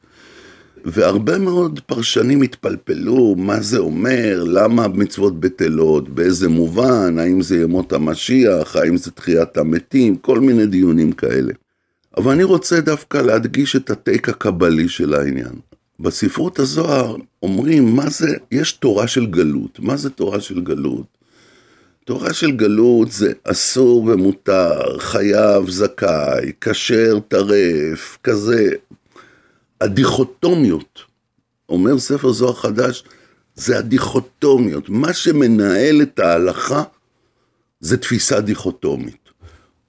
והרבה 0.85 1.37
מאוד 1.37 1.79
פרשנים 1.85 2.41
התפלפלו 2.41 3.35
מה 3.37 3.61
זה 3.61 3.77
אומר, 3.77 4.43
למה 4.47 4.87
מצוות 4.87 5.39
בטלות, 5.39 6.09
באיזה 6.09 6.49
מובן, 6.49 7.19
האם 7.19 7.41
זה 7.41 7.61
ימות 7.61 7.93
המשיח, 7.93 8.75
האם 8.75 8.97
זה 8.97 9.11
תחיית 9.11 9.57
המתים, 9.57 10.15
כל 10.15 10.39
מיני 10.39 10.65
דיונים 10.65 11.11
כאלה. 11.11 11.53
אבל 12.17 12.31
אני 12.31 12.43
רוצה 12.43 12.81
דווקא 12.81 13.17
להדגיש 13.17 13.75
את 13.75 13.89
הטייק 13.89 14.29
הקבלי 14.29 14.89
של 14.89 15.13
העניין. 15.13 15.53
בספרות 15.99 16.59
הזוהר 16.59 17.15
אומרים 17.43 17.95
מה 17.95 18.09
זה, 18.09 18.35
יש 18.51 18.71
תורה 18.71 19.07
של 19.07 19.25
גלות. 19.25 19.79
מה 19.79 19.97
זה 19.97 20.09
תורה 20.09 20.41
של 20.41 20.61
גלות? 20.61 21.05
תורה 22.05 22.33
של 22.33 22.51
גלות 22.51 23.11
זה 23.11 23.33
אסור 23.43 24.03
ומותר, 24.03 24.99
חייב, 24.99 25.69
זכאי, 25.69 26.51
כשר, 26.61 27.19
טרף, 27.27 28.17
כזה, 28.23 28.69
הדיכוטומיות, 29.81 30.99
אומר 31.69 31.99
ספר 31.99 32.31
זוהר 32.31 32.53
חדש, 32.53 33.03
זה 33.55 33.77
הדיכוטומיות. 33.77 34.89
מה 34.89 35.13
שמנהל 35.13 36.01
את 36.01 36.19
ההלכה 36.19 36.83
זה 37.79 37.97
תפיסה 37.97 38.41
דיכוטומית. 38.41 39.29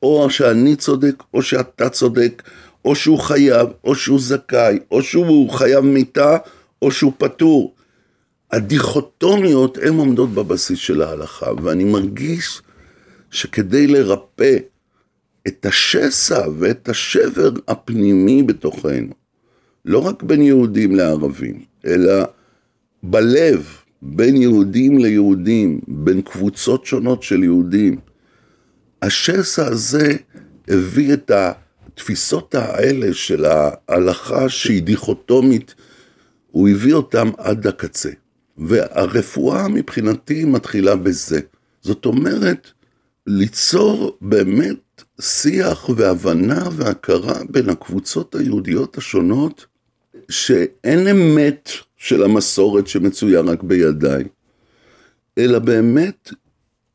או 0.02 0.30
שאני 0.30 0.76
צודק, 0.76 1.22
או 1.34 1.42
שאתה 1.42 1.88
צודק, 1.88 2.42
או 2.84 2.94
שהוא 2.94 3.18
חייב, 3.18 3.68
או 3.84 3.94
שהוא 3.94 4.20
זכאי, 4.20 4.78
או 4.90 5.02
שהוא 5.02 5.50
חייב 5.50 5.84
מיתה, 5.84 6.36
או 6.82 6.90
שהוא 6.90 7.12
פטור. 7.18 7.74
הדיכוטומיות 8.52 9.78
הן 9.78 9.94
עומדות 9.94 10.30
בבסיס 10.30 10.78
של 10.78 11.02
ההלכה, 11.02 11.46
ואני 11.62 11.84
מרגיש 11.84 12.62
שכדי 13.30 13.86
לרפא 13.86 14.56
את 15.48 15.66
השסע 15.66 16.46
ואת 16.58 16.88
השבר 16.88 17.50
הפנימי 17.68 18.42
בתוכנו, 18.42 19.14
לא 19.84 20.06
רק 20.06 20.22
בין 20.22 20.42
יהודים 20.42 20.94
לערבים, 20.94 21.60
אלא 21.86 22.24
בלב, 23.02 23.66
בין 24.02 24.36
יהודים 24.36 24.98
ליהודים, 24.98 25.80
בין 25.88 26.22
קבוצות 26.22 26.86
שונות 26.86 27.22
של 27.22 27.44
יהודים. 27.44 27.98
השסע 29.02 29.66
הזה 29.66 30.16
הביא 30.68 31.12
את 31.12 31.30
התפיסות 32.00 32.54
האלה 32.54 33.14
של 33.14 33.44
ההלכה 33.44 34.48
שהיא 34.48 34.82
דיכוטומית, 34.82 35.74
הוא 36.50 36.68
הביא 36.68 36.94
אותם 36.94 37.30
עד 37.38 37.66
הקצה. 37.66 38.10
והרפואה 38.58 39.68
מבחינתי 39.68 40.44
מתחילה 40.44 40.96
בזה. 40.96 41.40
זאת 41.82 42.06
אומרת, 42.06 42.70
ליצור 43.26 44.16
באמת 44.20 45.02
שיח 45.20 45.88
והבנה 45.96 46.68
והכרה 46.72 47.38
בין 47.50 47.68
הקבוצות 47.68 48.34
היהודיות 48.34 48.98
השונות 48.98 49.66
שאין 50.30 51.08
אמת 51.08 51.70
של 51.96 52.22
המסורת 52.22 52.86
שמצויה 52.86 53.40
רק 53.40 53.62
בידיי, 53.62 54.24
אלא 55.38 55.58
באמת 55.58 56.30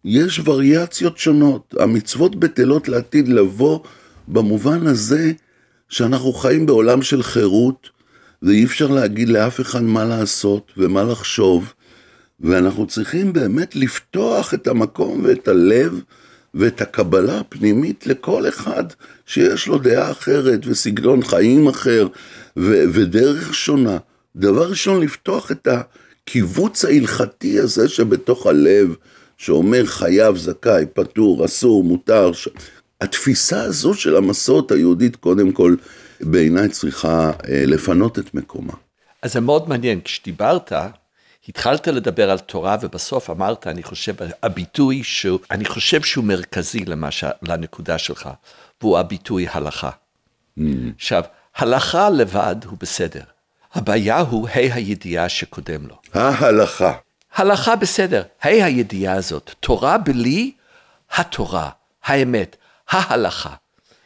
יש 0.06 0.40
וריאציות 0.46 1.18
שונות. 1.18 1.76
המצוות 1.80 2.36
בטלות 2.36 2.88
לעתיד 2.88 3.28
לבוא 3.28 3.80
במובן 4.28 4.88
הזה 4.88 5.32
שאנחנו 5.90 6.34
חיים 6.34 6.66
בעולם 6.66 7.02
של 7.02 7.24
חירות, 7.24 7.90
ואי 8.42 8.66
אפשר 8.66 8.88
להגיד 8.88 9.30
לאף 9.30 9.62
אחד 9.62 9.84
מה 9.84 10.06
לעשות 10.06 10.72
ומה 10.78 11.04
לחשוב, 11.04 11.74
ואנחנו 12.40 12.88
צריכים 12.88 13.34
באמת 13.34 13.76
לפתוח 13.76 14.54
את 14.54 14.68
המקום 14.68 15.22
ואת 15.24 15.48
הלב 15.48 16.02
ואת 16.54 16.82
הקבלה 16.82 17.40
הפנימית 17.40 18.08
לכל 18.08 18.48
אחד 18.48 18.84
שיש 19.26 19.68
לו 19.68 19.78
דעה 19.78 20.12
אחרת 20.12 20.60
וסגנון 20.66 21.24
חיים 21.24 21.68
אחר 21.68 22.08
ו- 22.58 22.84
ודרך 22.94 23.56
שונה. 23.56 23.98
דבר 24.36 24.70
ראשון, 24.70 25.02
לפתוח 25.02 25.52
את 25.52 25.68
הקיבוץ 25.68 26.86
ההלכתי 26.86 27.60
הזה 27.60 27.90
שבתוך 27.90 28.48
הלב 28.48 28.96
שאומר 29.38 29.86
חייב, 29.86 30.38
זכאי, 30.38 30.86
פטור, 30.94 31.46
אסור, 31.46 31.84
מותר. 31.84 32.34
ש... 32.34 32.48
התפיסה 33.02 33.62
הזו 33.62 33.94
של 33.94 34.16
המסורת 34.16 34.72
היהודית, 34.72 35.16
קודם 35.16 35.52
כל, 35.52 35.76
בעיניי 36.22 36.70
צריכה 36.70 37.32
אה, 37.50 37.64
לפנות 37.66 38.20
את 38.20 38.34
מקומה. 38.34 38.74
אז 39.22 39.34
זה 39.34 39.40
מאוד 39.40 39.70
מעניין, 39.70 40.02
כשדיברת, 40.02 40.72
התחלת 41.50 41.88
לדבר 41.88 42.30
על 42.30 42.40
תורה 42.40 42.78
ובסוף 42.82 43.30
אמרת, 43.30 43.68
אני 43.68 43.84
חושב, 43.84 44.14
הביטוי 44.44 45.04
שהוא, 45.04 45.40
אני 45.52 45.66
חושב 45.66 46.02
שהוא 46.02 46.26
מרכזי 46.26 46.86
למש, 46.86 47.24
לנקודה 47.42 47.98
שלך, 47.98 48.30
והוא 48.82 48.98
הביטוי 48.98 49.48
הלכה. 49.52 49.90
Mm. 50.60 50.62
עכשיו, 50.96 51.24
הלכה 51.56 52.10
לבד 52.10 52.56
הוא 52.66 52.78
בסדר. 52.80 53.24
הבעיה 53.74 54.20
הוא 54.20 54.50
ה' 54.50 54.74
הידיעה 54.74 55.30
שקודם 55.30 55.88
לו. 55.88 55.96
ההלכה. 56.14 56.94
הלכה 57.36 57.76
בסדר, 57.76 58.24
ה' 58.42 58.48
הידיעה 58.48 59.14
הזאת. 59.14 59.52
תורה 59.60 59.98
בלי 59.98 60.52
התורה, 61.16 61.70
האמת, 62.04 62.56
ההלכה. 62.90 63.54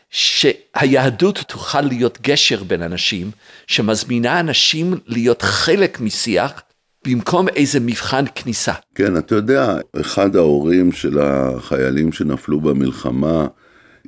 שהיהדות 0.10 1.38
תוכל 1.48 1.82
להיות 1.82 2.18
גשר 2.22 2.64
בין 2.64 2.82
אנשים, 2.82 3.32
שמזמינה 3.68 4.40
אנשים 4.40 4.94
להיות 5.08 5.42
חלק 5.42 6.00
משיח, 6.00 6.62
במקום 7.08 7.48
איזה 7.48 7.80
מבחן 7.80 8.26
כניסה. 8.36 8.74
כן, 8.96 9.18
אתה 9.18 9.36
יודע, 9.36 9.78
אחד 10.02 10.36
ההורים 10.36 10.92
של 10.92 11.20
החיילים 11.20 12.12
שנפלו 12.12 12.60
במלחמה, 12.60 13.48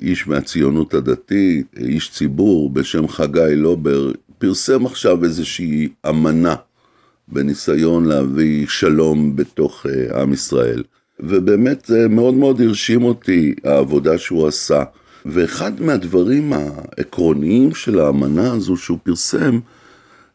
איש 0.02 0.26
מהציונות 0.26 0.94
הדתית, 0.94 1.66
איש 1.76 2.10
ציבור 2.10 2.70
בשם 2.70 3.08
חגי 3.08 3.54
לובר, 3.54 4.12
פרסם 4.38 4.86
עכשיו 4.86 5.24
איזושהי 5.24 5.88
אמנה 6.08 6.54
בניסיון 7.28 8.04
להביא 8.04 8.66
שלום 8.68 9.36
בתוך 9.36 9.86
uh, 9.86 10.16
עם 10.16 10.32
ישראל. 10.32 10.82
ובאמת 11.22 11.84
זה 11.84 12.08
מאוד 12.08 12.34
מאוד 12.34 12.60
הרשים 12.60 13.04
אותי 13.04 13.54
העבודה 13.64 14.18
שהוא 14.18 14.48
עשה. 14.48 14.84
ואחד 15.26 15.80
מהדברים 15.80 16.52
העקרוניים 16.52 17.74
של 17.74 18.00
האמנה 18.00 18.52
הזו 18.52 18.76
שהוא 18.76 18.98
פרסם, 19.02 19.60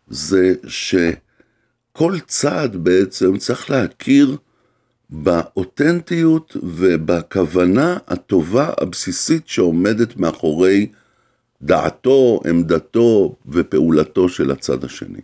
זה 0.07 0.53
שכל 0.67 2.19
צעד 2.27 2.75
בעצם 2.75 3.37
צריך 3.37 3.69
להכיר 3.69 4.37
באותנטיות 5.09 6.57
ובכוונה 6.63 7.97
הטובה 8.07 8.69
הבסיסית 8.81 9.47
שעומדת 9.47 10.17
מאחורי 10.17 10.87
דעתו, 11.61 12.39
עמדתו 12.49 13.35
ופעולתו 13.47 14.29
של 14.29 14.51
הצד 14.51 14.83
השני. 14.83 15.21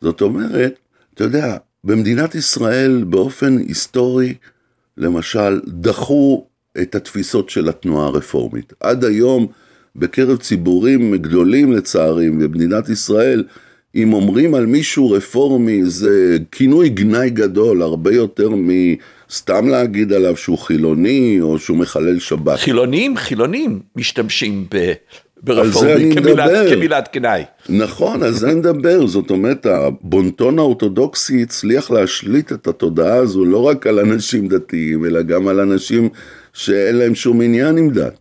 זאת 0.00 0.20
אומרת, 0.20 0.78
אתה 1.14 1.24
יודע, 1.24 1.56
במדינת 1.84 2.34
ישראל 2.34 3.04
באופן 3.04 3.58
היסטורי, 3.58 4.34
למשל, 5.00 5.60
דחו 5.66 6.46
את 6.82 6.94
התפיסות 6.94 7.50
של 7.50 7.68
התנועה 7.68 8.06
הרפורמית. 8.06 8.72
עד 8.80 9.04
היום, 9.04 9.46
בקרב 9.96 10.36
ציבורים 10.36 11.16
גדולים 11.16 11.72
לצערי 11.72 12.30
במדינת 12.30 12.88
ישראל, 12.88 13.44
אם 13.94 14.12
אומרים 14.12 14.54
על 14.54 14.66
מישהו 14.66 15.10
רפורמי 15.10 15.84
זה 15.84 16.38
כינוי 16.52 16.88
גנאי 16.88 17.30
גדול, 17.30 17.82
הרבה 17.82 18.14
יותר 18.14 18.48
מסתם 18.48 19.68
להגיד 19.68 20.12
עליו 20.12 20.36
שהוא 20.36 20.58
חילוני 20.58 21.38
או 21.40 21.58
שהוא 21.58 21.76
מחלל 21.76 22.18
שבת. 22.18 22.58
חילונים, 22.58 23.16
חילונים 23.16 23.80
משתמשים 23.96 24.66
ב... 24.74 24.92
ברפורמי 25.42 26.14
כמילת, 26.14 26.50
כמילת 26.70 27.08
גנאי. 27.14 27.42
נכון, 27.68 28.22
על 28.22 28.32
זה 28.32 28.54
נדבר, 28.54 29.06
זאת 29.06 29.30
אומרת, 29.30 29.66
הבונטון 29.66 30.58
האורתודוקסי 30.58 31.42
הצליח 31.42 31.90
להשליט 31.90 32.52
את 32.52 32.66
התודעה 32.66 33.16
הזו 33.16 33.44
לא 33.44 33.66
רק 33.66 33.86
על 33.86 33.98
אנשים 33.98 34.48
דתיים, 34.48 35.04
אלא 35.04 35.22
גם 35.22 35.48
על 35.48 35.60
אנשים 35.60 36.08
שאין 36.52 36.96
להם 36.96 37.14
שום 37.14 37.40
עניין 37.40 37.76
עם 37.78 37.90
דת. 37.90 38.18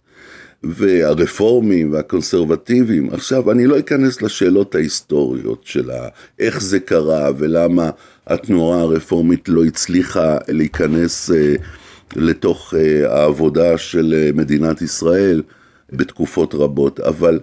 והרפורמים 0.63 1.93
והקונסרבטיבים. 1.93 3.09
עכשיו, 3.13 3.51
אני 3.51 3.65
לא 3.65 3.79
אכנס 3.79 4.21
לשאלות 4.21 4.75
ההיסטוריות 4.75 5.61
של 5.63 5.89
איך 6.39 6.61
זה 6.61 6.79
קרה 6.79 7.29
ולמה 7.37 7.89
התנועה 8.27 8.79
הרפורמית 8.79 9.49
לא 9.49 9.63
הצליחה 9.63 10.37
להיכנס 10.47 11.31
אה, 11.31 11.55
לתוך 12.15 12.73
אה, 12.77 13.15
העבודה 13.15 13.77
של 13.77 14.13
אה, 14.17 14.29
מדינת 14.33 14.81
ישראל 14.81 15.41
בתקופות 15.93 16.55
רבות, 16.55 16.99
אבל 16.99 17.39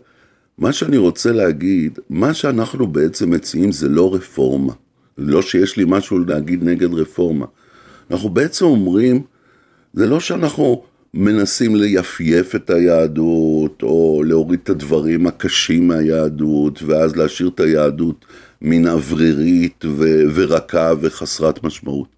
מה 0.58 0.72
שאני 0.72 0.96
רוצה 0.96 1.32
להגיד, 1.32 1.98
מה 2.10 2.34
שאנחנו 2.34 2.86
בעצם 2.86 3.30
מציעים 3.30 3.72
זה 3.72 3.88
לא 3.88 4.14
רפורמה. 4.14 4.72
לא 5.18 5.42
שיש 5.42 5.76
לי 5.76 5.84
משהו 5.86 6.18
להגיד 6.18 6.64
נגד 6.64 6.94
רפורמה. 6.94 7.46
אנחנו 8.10 8.28
בעצם 8.28 8.64
אומרים, 8.64 9.22
זה 9.94 10.06
לא 10.06 10.20
שאנחנו 10.20 10.82
מנסים 11.14 11.76
ליפייף 11.76 12.54
את 12.54 12.70
היהדות, 12.70 13.82
או 13.82 14.22
להוריד 14.26 14.60
את 14.62 14.70
הדברים 14.70 15.26
הקשים 15.26 15.88
מהיהדות, 15.88 16.82
ואז 16.82 17.16
להשאיר 17.16 17.48
את 17.48 17.60
היהדות 17.60 18.24
מן 18.62 18.86
אוורירית 18.86 19.84
ורכה 20.34 20.92
וחסרת 21.00 21.64
משמעות. 21.64 22.08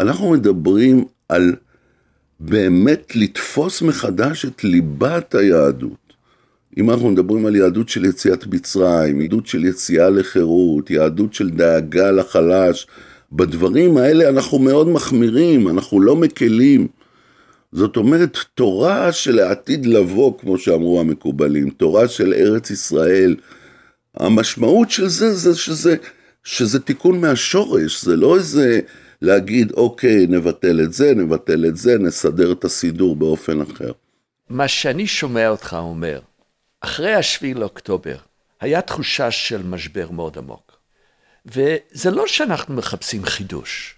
אנחנו 0.00 0.30
מדברים 0.30 1.04
על 1.28 1.54
באמת 2.40 3.16
לתפוס 3.16 3.82
מחדש 3.82 4.44
את 4.44 4.64
ליבת 4.64 5.34
היהדות. 5.34 6.04
אם 6.78 6.90
אנחנו 6.90 7.10
מדברים 7.10 7.46
על 7.46 7.56
יהדות 7.56 7.88
של 7.88 8.04
יציאת 8.04 8.46
מצרים, 8.46 9.20
יהדות 9.20 9.46
של 9.46 9.64
יציאה 9.64 10.10
לחירות, 10.10 10.90
יהדות 10.90 11.34
של 11.34 11.50
דאגה 11.50 12.10
לחלש, 12.10 12.86
בדברים 13.32 13.96
האלה 13.96 14.28
אנחנו 14.28 14.58
מאוד 14.58 14.88
מחמירים, 14.88 15.68
אנחנו 15.68 16.00
לא 16.00 16.16
מקלים. 16.16 16.88
זאת 17.72 17.96
אומרת, 17.96 18.38
תורה 18.54 19.12
של 19.12 19.38
העתיד 19.38 19.86
לבוא, 19.86 20.38
כמו 20.38 20.58
שאמרו 20.58 21.00
המקובלים, 21.00 21.70
תורה 21.70 22.08
של 22.08 22.32
ארץ 22.32 22.70
ישראל, 22.70 23.36
המשמעות 24.16 24.90
של 24.90 25.08
זה, 25.08 25.34
זה 25.34 25.54
שזה, 25.54 25.96
שזה 26.44 26.80
תיקון 26.80 27.20
מהשורש, 27.20 28.04
זה 28.04 28.16
לא 28.16 28.36
איזה 28.36 28.80
להגיד, 29.22 29.72
אוקיי, 29.72 30.26
נבטל 30.26 30.80
את 30.80 30.92
זה, 30.92 31.14
נבטל 31.14 31.64
את 31.66 31.76
זה, 31.76 31.98
נסדר 31.98 32.52
את 32.52 32.64
הסידור 32.64 33.16
באופן 33.16 33.60
אחר. 33.60 33.92
מה 34.48 34.68
שאני 34.68 35.06
שומע 35.06 35.48
אותך 35.48 35.76
אומר, 35.78 36.20
אחרי 36.80 37.14
השביעי 37.14 37.54
לאוקטובר, 37.54 38.16
היה 38.60 38.82
תחושה 38.82 39.30
של 39.30 39.62
משבר 39.62 40.10
מאוד 40.10 40.38
עמוק. 40.38 40.78
וזה 41.46 42.10
לא 42.10 42.26
שאנחנו 42.26 42.74
מחפשים 42.74 43.24
חידוש, 43.24 43.94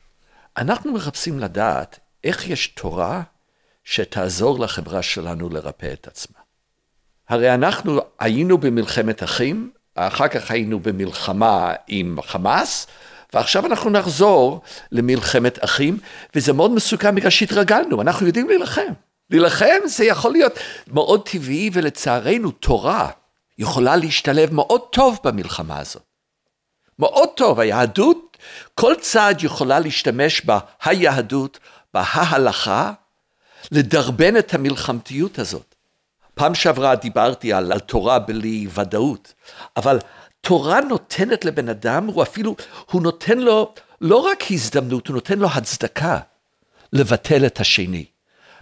אנחנו 0.57 0.93
מחפשים 0.93 1.39
לדעת 1.39 1.99
איך 2.25 2.49
יש 2.49 2.67
תורה 2.67 3.23
שתעזור 3.85 4.59
לחברה 4.59 5.03
שלנו 5.03 5.49
לרפא 5.49 5.93
את 5.93 6.07
עצמה. 6.07 6.39
הרי 7.29 7.55
אנחנו 7.55 8.01
היינו 8.19 8.59
במלחמת 8.59 9.23
אחים, 9.23 9.71
אחר 9.95 10.29
כך 10.29 10.51
היינו 10.51 10.81
במלחמה 10.81 11.75
עם 11.87 12.19
חמאס, 12.23 12.87
ועכשיו 13.35 13.67
אנחנו 13.67 13.91
נחזור 13.91 14.61
למלחמת 14.93 15.65
אחים, 15.65 15.99
וזה 16.35 16.53
מאוד 16.53 16.71
מסוכן 16.71 17.15
בגלל 17.15 17.31
שהתרגלנו, 17.31 18.03
אנחנו 18.03 18.27
יודעים 18.27 18.49
להילחם. 18.49 18.93
להילחם 19.31 19.79
זה 19.85 20.05
יכול 20.05 20.33
להיות 20.33 20.53
מאוד 20.87 21.29
טבעי, 21.29 21.71
ולצערנו 21.73 22.51
תורה 22.51 23.11
יכולה 23.59 23.97
להשתלב 23.97 24.55
מאוד 24.55 24.81
טוב 24.91 25.19
במלחמה 25.25 25.79
הזאת. 25.79 26.03
מאוד 26.99 27.29
טוב, 27.37 27.61
היהדות, 27.61 28.37
כל 28.75 28.95
צד 29.01 29.35
יכולה 29.43 29.79
להשתמש 29.79 30.43
בהיהדות, 30.45 31.59
בההלכה, 31.95 32.93
לדרבן 33.73 34.37
את 34.37 34.55
המלחמתיות 34.55 35.39
הזאת. 35.39 35.75
פעם 36.35 36.55
שעברה 36.55 36.95
דיברתי 36.95 37.53
על, 37.53 37.73
על 37.73 37.79
תורה 37.79 38.19
בלי 38.19 38.67
ודאות, 38.75 39.33
אבל 39.77 39.99
תורה 40.47 40.81
נותנת 40.81 41.45
לבן 41.45 41.69
אדם, 41.69 42.07
הוא 42.07 42.23
אפילו, 42.23 42.57
הוא 42.91 43.03
נותן 43.03 43.39
לו 43.39 43.75
לא 44.01 44.17
רק 44.17 44.45
הזדמנות, 44.51 45.07
הוא 45.07 45.15
נותן 45.15 45.39
לו 45.39 45.49
הצדקה 45.55 46.19
לבטל 46.93 47.47
את 47.47 47.61
השני. 47.61 48.05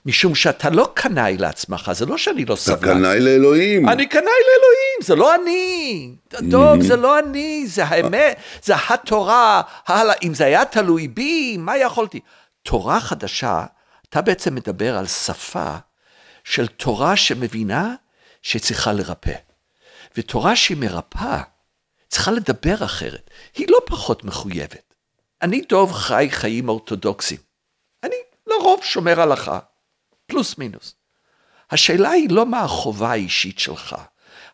משום 0.07 0.35
שאתה 0.35 0.71
לא 0.71 0.91
קנאי 0.95 1.37
לעצמך, 1.39 1.91
זה 1.95 2.07
לא 2.07 2.19
שאני 2.19 2.45
לא 2.45 2.57
סבלן. 2.57 2.79
אתה 2.79 2.87
קנאי 2.87 3.21
לאלוהים. 3.21 3.89
אני 3.89 4.07
קנאי 4.07 4.23
לאלוהים, 4.25 4.99
זה 5.03 5.17
לא 5.17 5.35
אני. 5.35 6.15
דוב, 6.41 6.83
זה 6.83 6.97
לא 6.97 7.19
אני, 7.19 7.67
זה 7.67 7.85
האמת, 7.85 8.37
זה 8.63 8.75
התורה. 8.89 9.63
הלאה, 9.87 10.15
אם 10.23 10.35
זה 10.35 10.45
היה 10.45 10.65
תלוי 10.65 11.09
בי, 11.09 11.57
מה 11.57 11.79
יכולתי? 11.79 12.21
תורה 12.63 13.01
חדשה 13.01 13.65
אתה 14.09 14.23
בעצם 14.23 14.55
מדבר 14.55 14.99
על 14.99 15.07
שפה 15.07 15.77
של 16.45 16.67
תורה 16.67 17.17
שמבינה 17.17 17.95
שצריכה 18.43 18.93
לרפא. 18.93 19.35
ותורה 20.17 20.57
שהיא 20.57 20.77
מרפאה, 20.77 21.41
צריכה 22.15 22.31
לדבר 22.31 22.85
אחרת. 22.85 23.31
היא 23.55 23.67
לא 23.69 23.79
פחות 23.87 24.25
מחויבת. 24.25 24.95
אני 25.43 25.61
דוב 25.61 25.93
חי 25.93 26.29
חיים 26.31 26.69
אורתודוקסיים. 26.69 27.41
אני 28.03 28.15
לרוב 28.47 28.81
שומר 28.83 29.21
הלכה, 29.21 29.59
פלוס 30.27 30.59
מינוס. 30.59 30.95
השאלה 31.71 32.11
היא 32.11 32.31
לא 32.31 32.47
מה 32.47 32.61
החובה 32.61 33.11
האישית 33.11 33.59
שלך. 33.59 33.97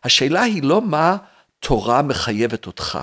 השאלה 0.03 0.41
היא 0.41 0.63
לא 0.63 0.81
מה 0.81 1.17
תורה 1.59 2.01
מחייבת 2.01 2.67
אותך. 2.67 2.99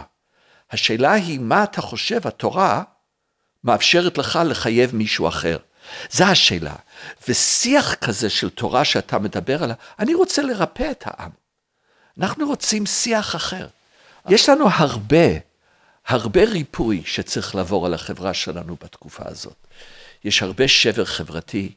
השאלה 0.71 1.13
היא 1.13 1.41
מה 1.41 1.65
אתה 1.65 1.83
חושב 1.83 2.27
התורה 2.27 2.83
מאפשרת 3.65 4.19
לך 4.19 4.39
לחייב 4.45 4.95
מישהו 4.95 5.29
אחר. 5.29 5.59
זו 6.11 6.25
השאלה. 6.25 6.75
ושיח 7.29 7.95
כזה 7.95 8.31
של 8.31 8.51
תורה 8.51 8.85
שאתה 8.85 9.19
מדבר 9.19 9.63
עליו, 9.63 9.77
אני 9.99 10.15
רוצה 10.15 10.43
לרפא 10.43 10.91
את 10.91 11.03
העם. 11.07 11.31
אנחנו 12.19 12.47
רוצים 12.47 12.87
שיח 12.87 13.37
אחר. 13.37 13.67
יש 14.29 14.49
לנו 14.49 14.65
הרבה, 14.69 15.27
הרבה 16.09 16.45
ריפוי 16.45 17.03
שצריך 17.05 17.55
לעבור 17.55 17.87
על 17.87 17.95
החברה 17.95 18.35
שלנו 18.35 18.77
בתקופה 18.85 19.23
הזאת. 19.27 19.67
יש 20.25 20.43
הרבה 20.43 20.69
שבר 20.69 21.05
חברתי, 21.05 21.73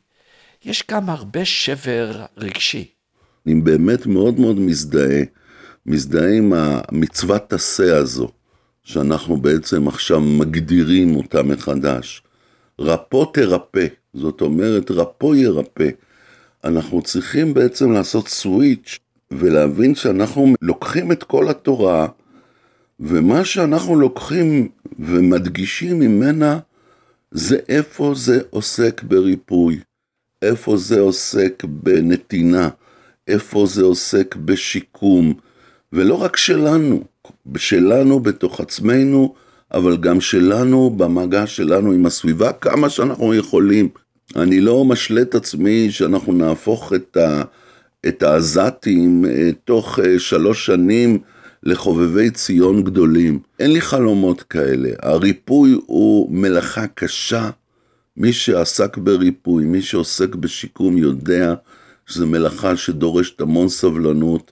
יש 0.66 0.84
גם 0.92 1.10
הרבה 1.10 1.46
שבר 1.46 2.26
רגשי. 2.38 2.86
אני 3.46 3.56
באמת 3.62 4.06
מאוד 4.06 4.40
מאוד 4.40 4.60
מזדהה, 4.60 5.22
מזדהה 5.86 6.38
עם 6.38 6.54
המצוות 6.54 7.54
עשה 7.54 7.98
הזו, 7.98 8.32
שאנחנו 8.84 9.38
בעצם 9.38 9.88
עכשיו 9.88 10.22
מגדירים 10.22 11.16
אותה 11.16 11.44
מחדש. 11.44 12.22
רפו 12.80 13.26
תרפא, 13.26 13.88
זאת 14.14 14.42
אומרת 14.42 14.92
רפו 14.92 15.36
ירפא. 15.36 15.90
אנחנו 16.64 17.02
צריכים 17.02 17.54
בעצם 17.54 17.92
לעשות 17.92 18.28
סוויץ' 18.28 19.00
ולהבין 19.32 19.96
שאנחנו 19.96 20.54
לוקחים 20.62 21.12
את 21.12 21.24
כל 21.24 21.50
התורה, 21.50 22.08
ומה 23.02 23.46
שאנחנו 23.46 23.96
לוקחים 23.96 24.70
ומדגישים 25.00 26.00
ממנה, 26.00 26.60
זה 27.32 27.58
איפה 27.70 28.14
זה 28.16 28.42
עוסק 28.50 29.04
בריפוי, 29.04 29.80
איפה 30.42 30.78
זה 30.78 31.00
עוסק 31.00 31.64
בנתינה, 31.68 32.70
איפה 33.28 33.66
זה 33.66 33.84
עוסק 33.84 34.36
בשיקום, 34.36 35.34
ולא 35.94 36.16
רק 36.16 36.38
שלנו, 36.38 37.04
שלנו 37.58 38.20
בתוך 38.20 38.60
עצמנו, 38.60 39.34
אבל 39.74 39.98
גם 39.98 40.22
שלנו 40.22 40.90
במגע 40.90 41.48
שלנו 41.48 41.92
עם 41.92 42.06
הסביבה, 42.06 42.54
כמה 42.54 42.90
שאנחנו 42.90 43.36
יכולים. 43.36 43.90
אני 44.36 44.62
לא 44.62 44.86
משלה 44.86 45.22
את 45.22 45.36
עצמי 45.36 45.92
שאנחנו 45.92 46.34
נהפוך 46.34 46.94
את, 48.08 48.24
העזתים 48.24 49.26
אה, 49.26 49.50
תוך 49.66 50.00
אה, 50.00 50.20
שלוש 50.20 50.66
שנים 50.66 51.20
לחובבי 51.64 52.32
ציון 52.32 52.84
גדולים. 52.84 53.40
אין 53.60 53.74
לי 53.74 53.82
חלומות 53.82 54.42
כאלה. 54.42 54.90
הריפוי 55.02 55.78
הוא 55.86 56.32
מלאכה 56.32 56.88
קשה. 56.88 57.50
מי 58.18 58.34
שעסק 58.34 58.98
בריפוי, 58.98 59.66
מי 59.66 59.82
שעוסק 59.82 60.36
בשיקום 60.36 60.98
יודע 60.98 61.54
שזו 62.06 62.28
מלאכה 62.28 62.78
שדורשת 62.78 63.42
המון 63.42 63.70
סבלנות, 63.70 64.52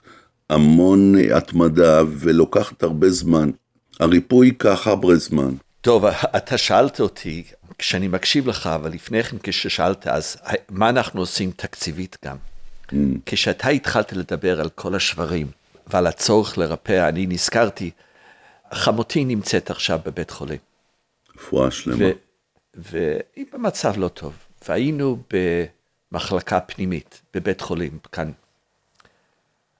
המון 0.50 1.16
התמדה 1.36 2.02
ולוקחת 2.08 2.84
הרבה 2.84 3.10
זמן. 3.10 3.50
הריפוי 4.00 4.48
ייקח 4.48 4.88
הרבה 4.88 5.16
זמן. 5.16 5.54
טוב, 5.82 6.06
אתה 6.06 6.58
שאלת 6.58 7.00
אותי, 7.00 7.44
כשאני 7.78 8.08
מקשיב 8.08 8.48
לך, 8.48 8.68
אבל 8.68 8.92
לפני 8.92 9.24
כן 9.24 9.38
כששאלת, 9.44 10.08
אז 10.08 10.38
מה 10.70 10.90
אנחנו 10.90 11.20
עושים 11.20 11.52
תקציבית 11.56 12.18
גם? 12.26 12.36
Mm. 12.92 12.96
כשאתה 13.26 13.70
התחלת 13.70 14.14
לדבר 14.14 14.62
על 14.62 14.70
כל 14.70 14.96
השברים 14.96 15.48
ועל 15.90 16.08
הצורך 16.08 16.58
לרפא, 16.58 17.10
אני 17.10 17.26
נזכרתי, 17.26 17.92
חמותי 18.74 19.26
נמצאת 19.26 19.70
עכשיו 19.70 20.00
בבית 20.06 20.32
חולים. 20.32 20.58
רפואה 21.36 21.72
שלמה. 21.72 22.06
והיא 22.74 23.46
במצב 23.54 23.94
לא 23.98 24.08
טוב, 24.08 24.34
והיינו 24.68 25.18
במחלקה 26.12 26.60
פנימית 26.60 27.22
בבית 27.34 27.62
חולים 27.62 28.00
כאן. 28.12 28.32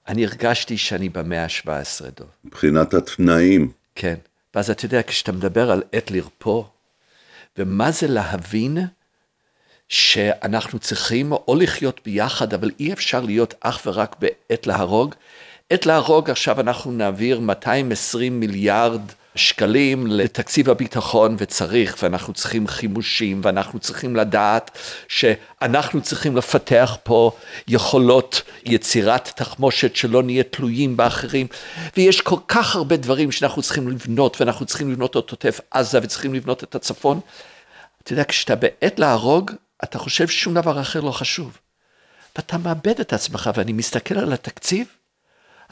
אני 0.08 0.26
הרגשתי 0.26 0.78
שאני 0.78 1.08
במאה 1.08 1.44
ה-17, 1.44 2.10
דוב. 2.16 2.28
מבחינת 2.44 2.94
התנאים. 2.94 3.72
כן. 3.94 4.14
ואז 4.54 4.70
אתה 4.70 4.84
יודע, 4.84 5.02
כשאתה 5.02 5.32
מדבר 5.32 5.70
על 5.70 5.82
עת 5.92 6.10
לרפוא, 6.10 6.64
ומה 7.58 7.90
זה 7.90 8.06
להבין 8.08 8.78
שאנחנו 9.88 10.78
צריכים 10.78 11.32
או 11.32 11.54
לחיות 11.54 12.00
ביחד, 12.04 12.54
אבל 12.54 12.70
אי 12.80 12.92
אפשר 12.92 13.20
להיות 13.20 13.54
אך 13.60 13.82
ורק 13.86 14.16
בעת 14.18 14.66
להרוג. 14.66 15.14
עת 15.72 15.86
להרוג, 15.86 16.30
עכשיו 16.30 16.60
אנחנו 16.60 16.92
נעביר 16.92 17.40
220 17.40 18.40
מיליארד 18.40 19.00
שקלים 19.34 20.06
לתקציב 20.06 20.70
הביטחון 20.70 21.36
וצריך, 21.38 21.96
ואנחנו 22.02 22.32
צריכים 22.32 22.68
חימושים, 22.68 23.40
ואנחנו 23.44 23.78
צריכים 23.78 24.16
לדעת 24.16 24.78
שאנחנו 25.08 26.02
צריכים 26.02 26.36
לפתח 26.36 26.96
פה 27.02 27.32
יכולות 27.68 28.42
יצירת 28.64 29.32
תחמושת 29.36 29.96
שלא 29.96 30.22
נהיה 30.22 30.42
תלויים 30.42 30.96
באחרים, 30.96 31.46
ויש 31.96 32.20
כל 32.20 32.38
כך 32.48 32.76
הרבה 32.76 32.96
דברים 32.96 33.32
שאנחנו 33.32 33.62
צריכים 33.62 33.88
לבנות, 33.88 34.40
ואנחנו 34.40 34.66
צריכים 34.66 34.92
לבנות 34.92 35.10
את 35.10 35.30
עוטף 35.30 35.60
עזה, 35.70 35.98
וצריכים 36.02 36.34
לבנות 36.34 36.64
את 36.64 36.74
הצפון. 36.74 37.20
אתה 38.02 38.12
יודע, 38.12 38.24
כשאתה 38.24 38.54
בעת 38.54 38.98
להרוג, 38.98 39.50
אתה 39.84 39.98
חושב 39.98 40.28
ששום 40.28 40.54
דבר 40.54 40.80
אחר 40.80 41.00
לא 41.00 41.10
חשוב. 41.10 41.58
ואתה 42.36 42.58
מאבד 42.58 43.00
את 43.00 43.12
עצמך, 43.12 43.50
ואני 43.56 43.72
מסתכל 43.72 44.18
על 44.18 44.32
התקציב, 44.32 44.86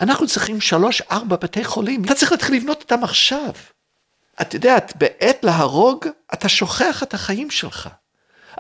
אנחנו 0.01 0.27
צריכים 0.27 0.61
שלוש, 0.61 1.03
ארבע 1.03 1.37
בתי 1.37 1.65
חולים, 1.65 2.05
אתה 2.05 2.15
צריך 2.15 2.33
להתחיל 2.33 2.57
לבנות 2.57 2.81
אותם 2.83 3.05
עכשיו. 3.05 3.53
את 4.41 4.55
יודעת, 4.55 4.93
בעת 4.97 5.45
להרוג, 5.45 6.07
אתה 6.35 6.49
שוכח 6.49 7.03
את 7.03 7.15
החיים 7.15 7.51
שלך. 7.51 7.89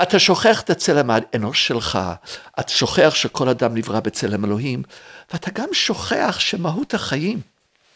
אתה 0.02 0.18
שוכח 0.18 0.60
את 0.60 0.70
הצלם 0.70 1.10
האנוש 1.10 1.66
שלך, 1.66 1.98
אתה 2.60 2.72
שוכח 2.72 3.14
שכל 3.14 3.48
אדם 3.48 3.74
נברא 3.74 4.00
בצלם 4.00 4.44
אלוהים, 4.44 4.82
ואתה 5.32 5.50
גם 5.50 5.68
שוכח 5.72 6.36
שמהות 6.38 6.94
החיים 6.94 7.40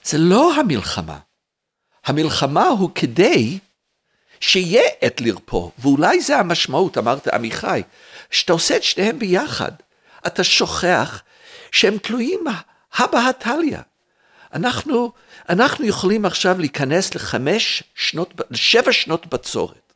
זה 0.05 0.19
לא 0.19 0.55
המלחמה. 0.55 1.19
המלחמה 2.07 2.67
הוא 2.67 2.91
כדי 2.95 3.59
שיהיה 4.41 4.83
עת 5.01 5.21
לרפוא, 5.21 5.71
ואולי 5.79 6.21
זה 6.21 6.39
המשמעות, 6.39 6.99
אמרת 6.99 7.29
עמיחי, 7.29 7.83
שאתה 8.31 8.53
עושה 8.53 8.77
את 8.77 8.83
שניהם 8.83 9.19
ביחד. 9.19 9.73
אתה 10.27 10.45
שוכח 10.45 11.23
שהם 11.73 11.99
תלויים 11.99 12.45
הבה 12.95 13.29
הטליה. 13.29 13.83
אנחנו, 14.53 15.13
אנחנו 15.49 15.85
יכולים 15.85 16.25
עכשיו 16.25 16.59
להיכנס 16.59 17.15
לחמש 17.15 17.83
שנות, 17.95 18.35
לשבע 18.51 18.93
שנות 18.93 19.27
בצורת, 19.27 19.93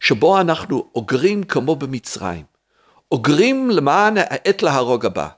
שבו 0.00 0.40
אנחנו 0.40 0.90
אוגרים 0.94 1.42
כמו 1.42 1.76
במצרים, 1.76 2.44
אוגרים 3.12 3.70
למען 3.70 4.18
העת 4.18 4.62
להרוג 4.62 5.06
הבא. 5.06 5.28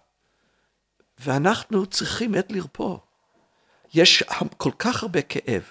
ואנחנו 1.18 1.86
צריכים 1.86 2.34
עת 2.34 2.52
לרפוא. 2.52 2.98
יש 3.94 4.22
כל 4.56 4.70
כך 4.78 5.02
הרבה 5.02 5.22
כאב, 5.22 5.62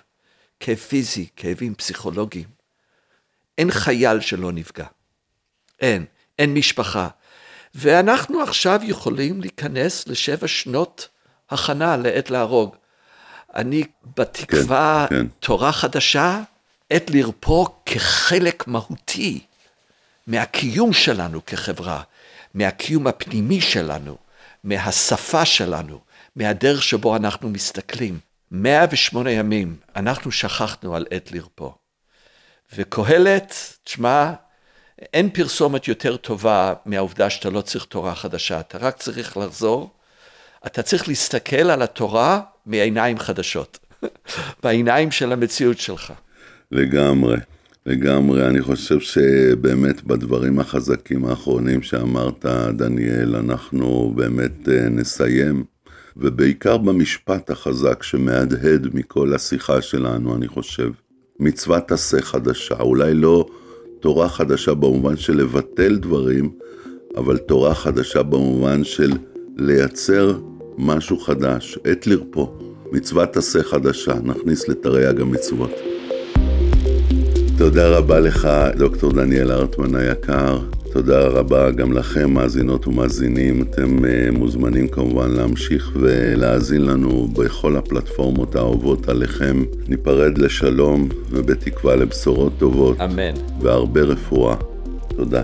כאב 0.59 0.77
פיזי, 0.77 1.27
כאבים 1.35 1.75
פסיכולוגיים. 1.75 2.47
אין 3.57 3.71
חייל 3.71 4.19
שלא 4.21 4.51
נפגע. 4.51 4.85
אין, 5.79 6.05
אין 6.39 6.53
משפחה. 6.53 7.07
ואנחנו 7.75 8.41
עכשיו 8.41 8.79
יכולים 8.83 9.41
להיכנס 9.41 10.07
לשבע 10.07 10.47
שנות 10.47 11.07
הכנה 11.49 11.97
לעת 11.97 12.29
להרוג. 12.29 12.75
אני 13.55 13.83
בתקווה 14.17 15.05
כן, 15.09 15.15
כן. 15.15 15.27
תורה 15.39 15.71
חדשה, 15.71 16.41
עת 16.89 17.09
לרפוא 17.09 17.67
כחלק 17.85 18.67
מהותי 18.67 19.39
מהקיום 20.27 20.93
שלנו 20.93 21.45
כחברה, 21.45 22.01
מהקיום 22.53 23.07
הפנימי 23.07 23.61
שלנו, 23.61 24.17
מהשפה 24.63 25.45
שלנו, 25.45 25.99
מהדרך 26.35 26.83
שבו 26.83 27.15
אנחנו 27.15 27.49
מסתכלים. 27.49 28.19
108 28.51 29.31
ימים 29.31 29.75
אנחנו 29.95 30.31
שכחנו 30.31 30.95
על 30.95 31.05
עת 31.11 31.31
לרפוא. 31.31 31.71
וקהלת, 32.75 33.55
תשמע, 33.83 34.31
אין 35.13 35.29
פרסומת 35.29 35.87
יותר 35.87 36.17
טובה 36.17 36.73
מהעובדה 36.85 37.29
שאתה 37.29 37.49
לא 37.49 37.61
צריך 37.61 37.85
תורה 37.85 38.15
חדשה, 38.15 38.59
אתה 38.59 38.77
רק 38.77 38.97
צריך 38.97 39.37
לחזור 39.37 39.89
אתה 40.65 40.81
צריך 40.81 41.07
להסתכל 41.07 41.69
על 41.69 41.81
התורה 41.81 42.41
מעיניים 42.65 43.19
חדשות, 43.19 43.79
בעיניים 44.63 45.11
של 45.11 45.31
המציאות 45.31 45.77
שלך. 45.77 46.13
לגמרי, 46.71 47.37
לגמרי. 47.85 48.47
אני 48.47 48.61
חושב 48.61 48.99
שבאמת 48.99 50.03
בדברים 50.03 50.59
החזקים 50.59 51.25
האחרונים 51.25 51.81
שאמרת, 51.81 52.45
דניאל, 52.75 53.35
אנחנו 53.35 54.13
באמת 54.15 54.69
אה, 54.69 54.89
נסיים. 54.89 55.63
ובעיקר 56.17 56.77
במשפט 56.77 57.49
החזק 57.49 58.03
שמהדהד 58.03 58.87
מכל 58.93 59.33
השיחה 59.33 59.81
שלנו, 59.81 60.35
אני 60.35 60.47
חושב. 60.47 60.91
מצוות 61.39 61.91
עשה 61.91 62.21
חדשה, 62.21 62.75
אולי 62.79 63.13
לא 63.13 63.45
תורה 63.99 64.29
חדשה 64.29 64.73
במובן 64.73 65.17
של 65.17 65.37
לבטל 65.37 65.95
דברים, 65.95 66.51
אבל 67.17 67.37
תורה 67.37 67.75
חדשה 67.75 68.23
במובן 68.23 68.83
של 68.83 69.11
לייצר 69.57 70.39
משהו 70.77 71.19
חדש, 71.19 71.79
עת 71.83 72.07
לרפוא, 72.07 72.47
מצוות 72.91 73.37
עשה 73.37 73.63
חדשה, 73.63 74.13
נכניס 74.23 74.67
לתרי"ג 74.67 75.21
המצוות. 75.21 75.71
תודה 77.57 77.97
רבה 77.97 78.19
לך, 78.19 78.47
דוקטור 78.77 79.11
דניאל 79.11 79.51
הרטמן 79.51 79.95
היקר. 79.95 80.59
תודה 80.93 81.27
רבה 81.27 81.71
גם 81.71 81.93
לכם, 81.93 82.31
מאזינות 82.31 82.87
ומאזינים. 82.87 83.61
אתם 83.61 83.97
uh, 83.97 84.37
מוזמנים 84.37 84.87
כמובן 84.87 85.31
להמשיך 85.31 85.91
ולהאזין 85.95 86.85
לנו 86.85 87.27
בכל 87.27 87.75
הפלטפורמות 87.75 88.55
האהובות 88.55 89.09
עליכם. 89.09 89.63
ניפרד 89.87 90.37
לשלום 90.37 91.09
ובתקווה 91.29 91.95
לבשורות 91.95 92.53
טובות. 92.57 93.01
אמן. 93.01 93.33
והרבה 93.61 94.01
רפואה. 94.01 94.55
תודה. 95.07 95.41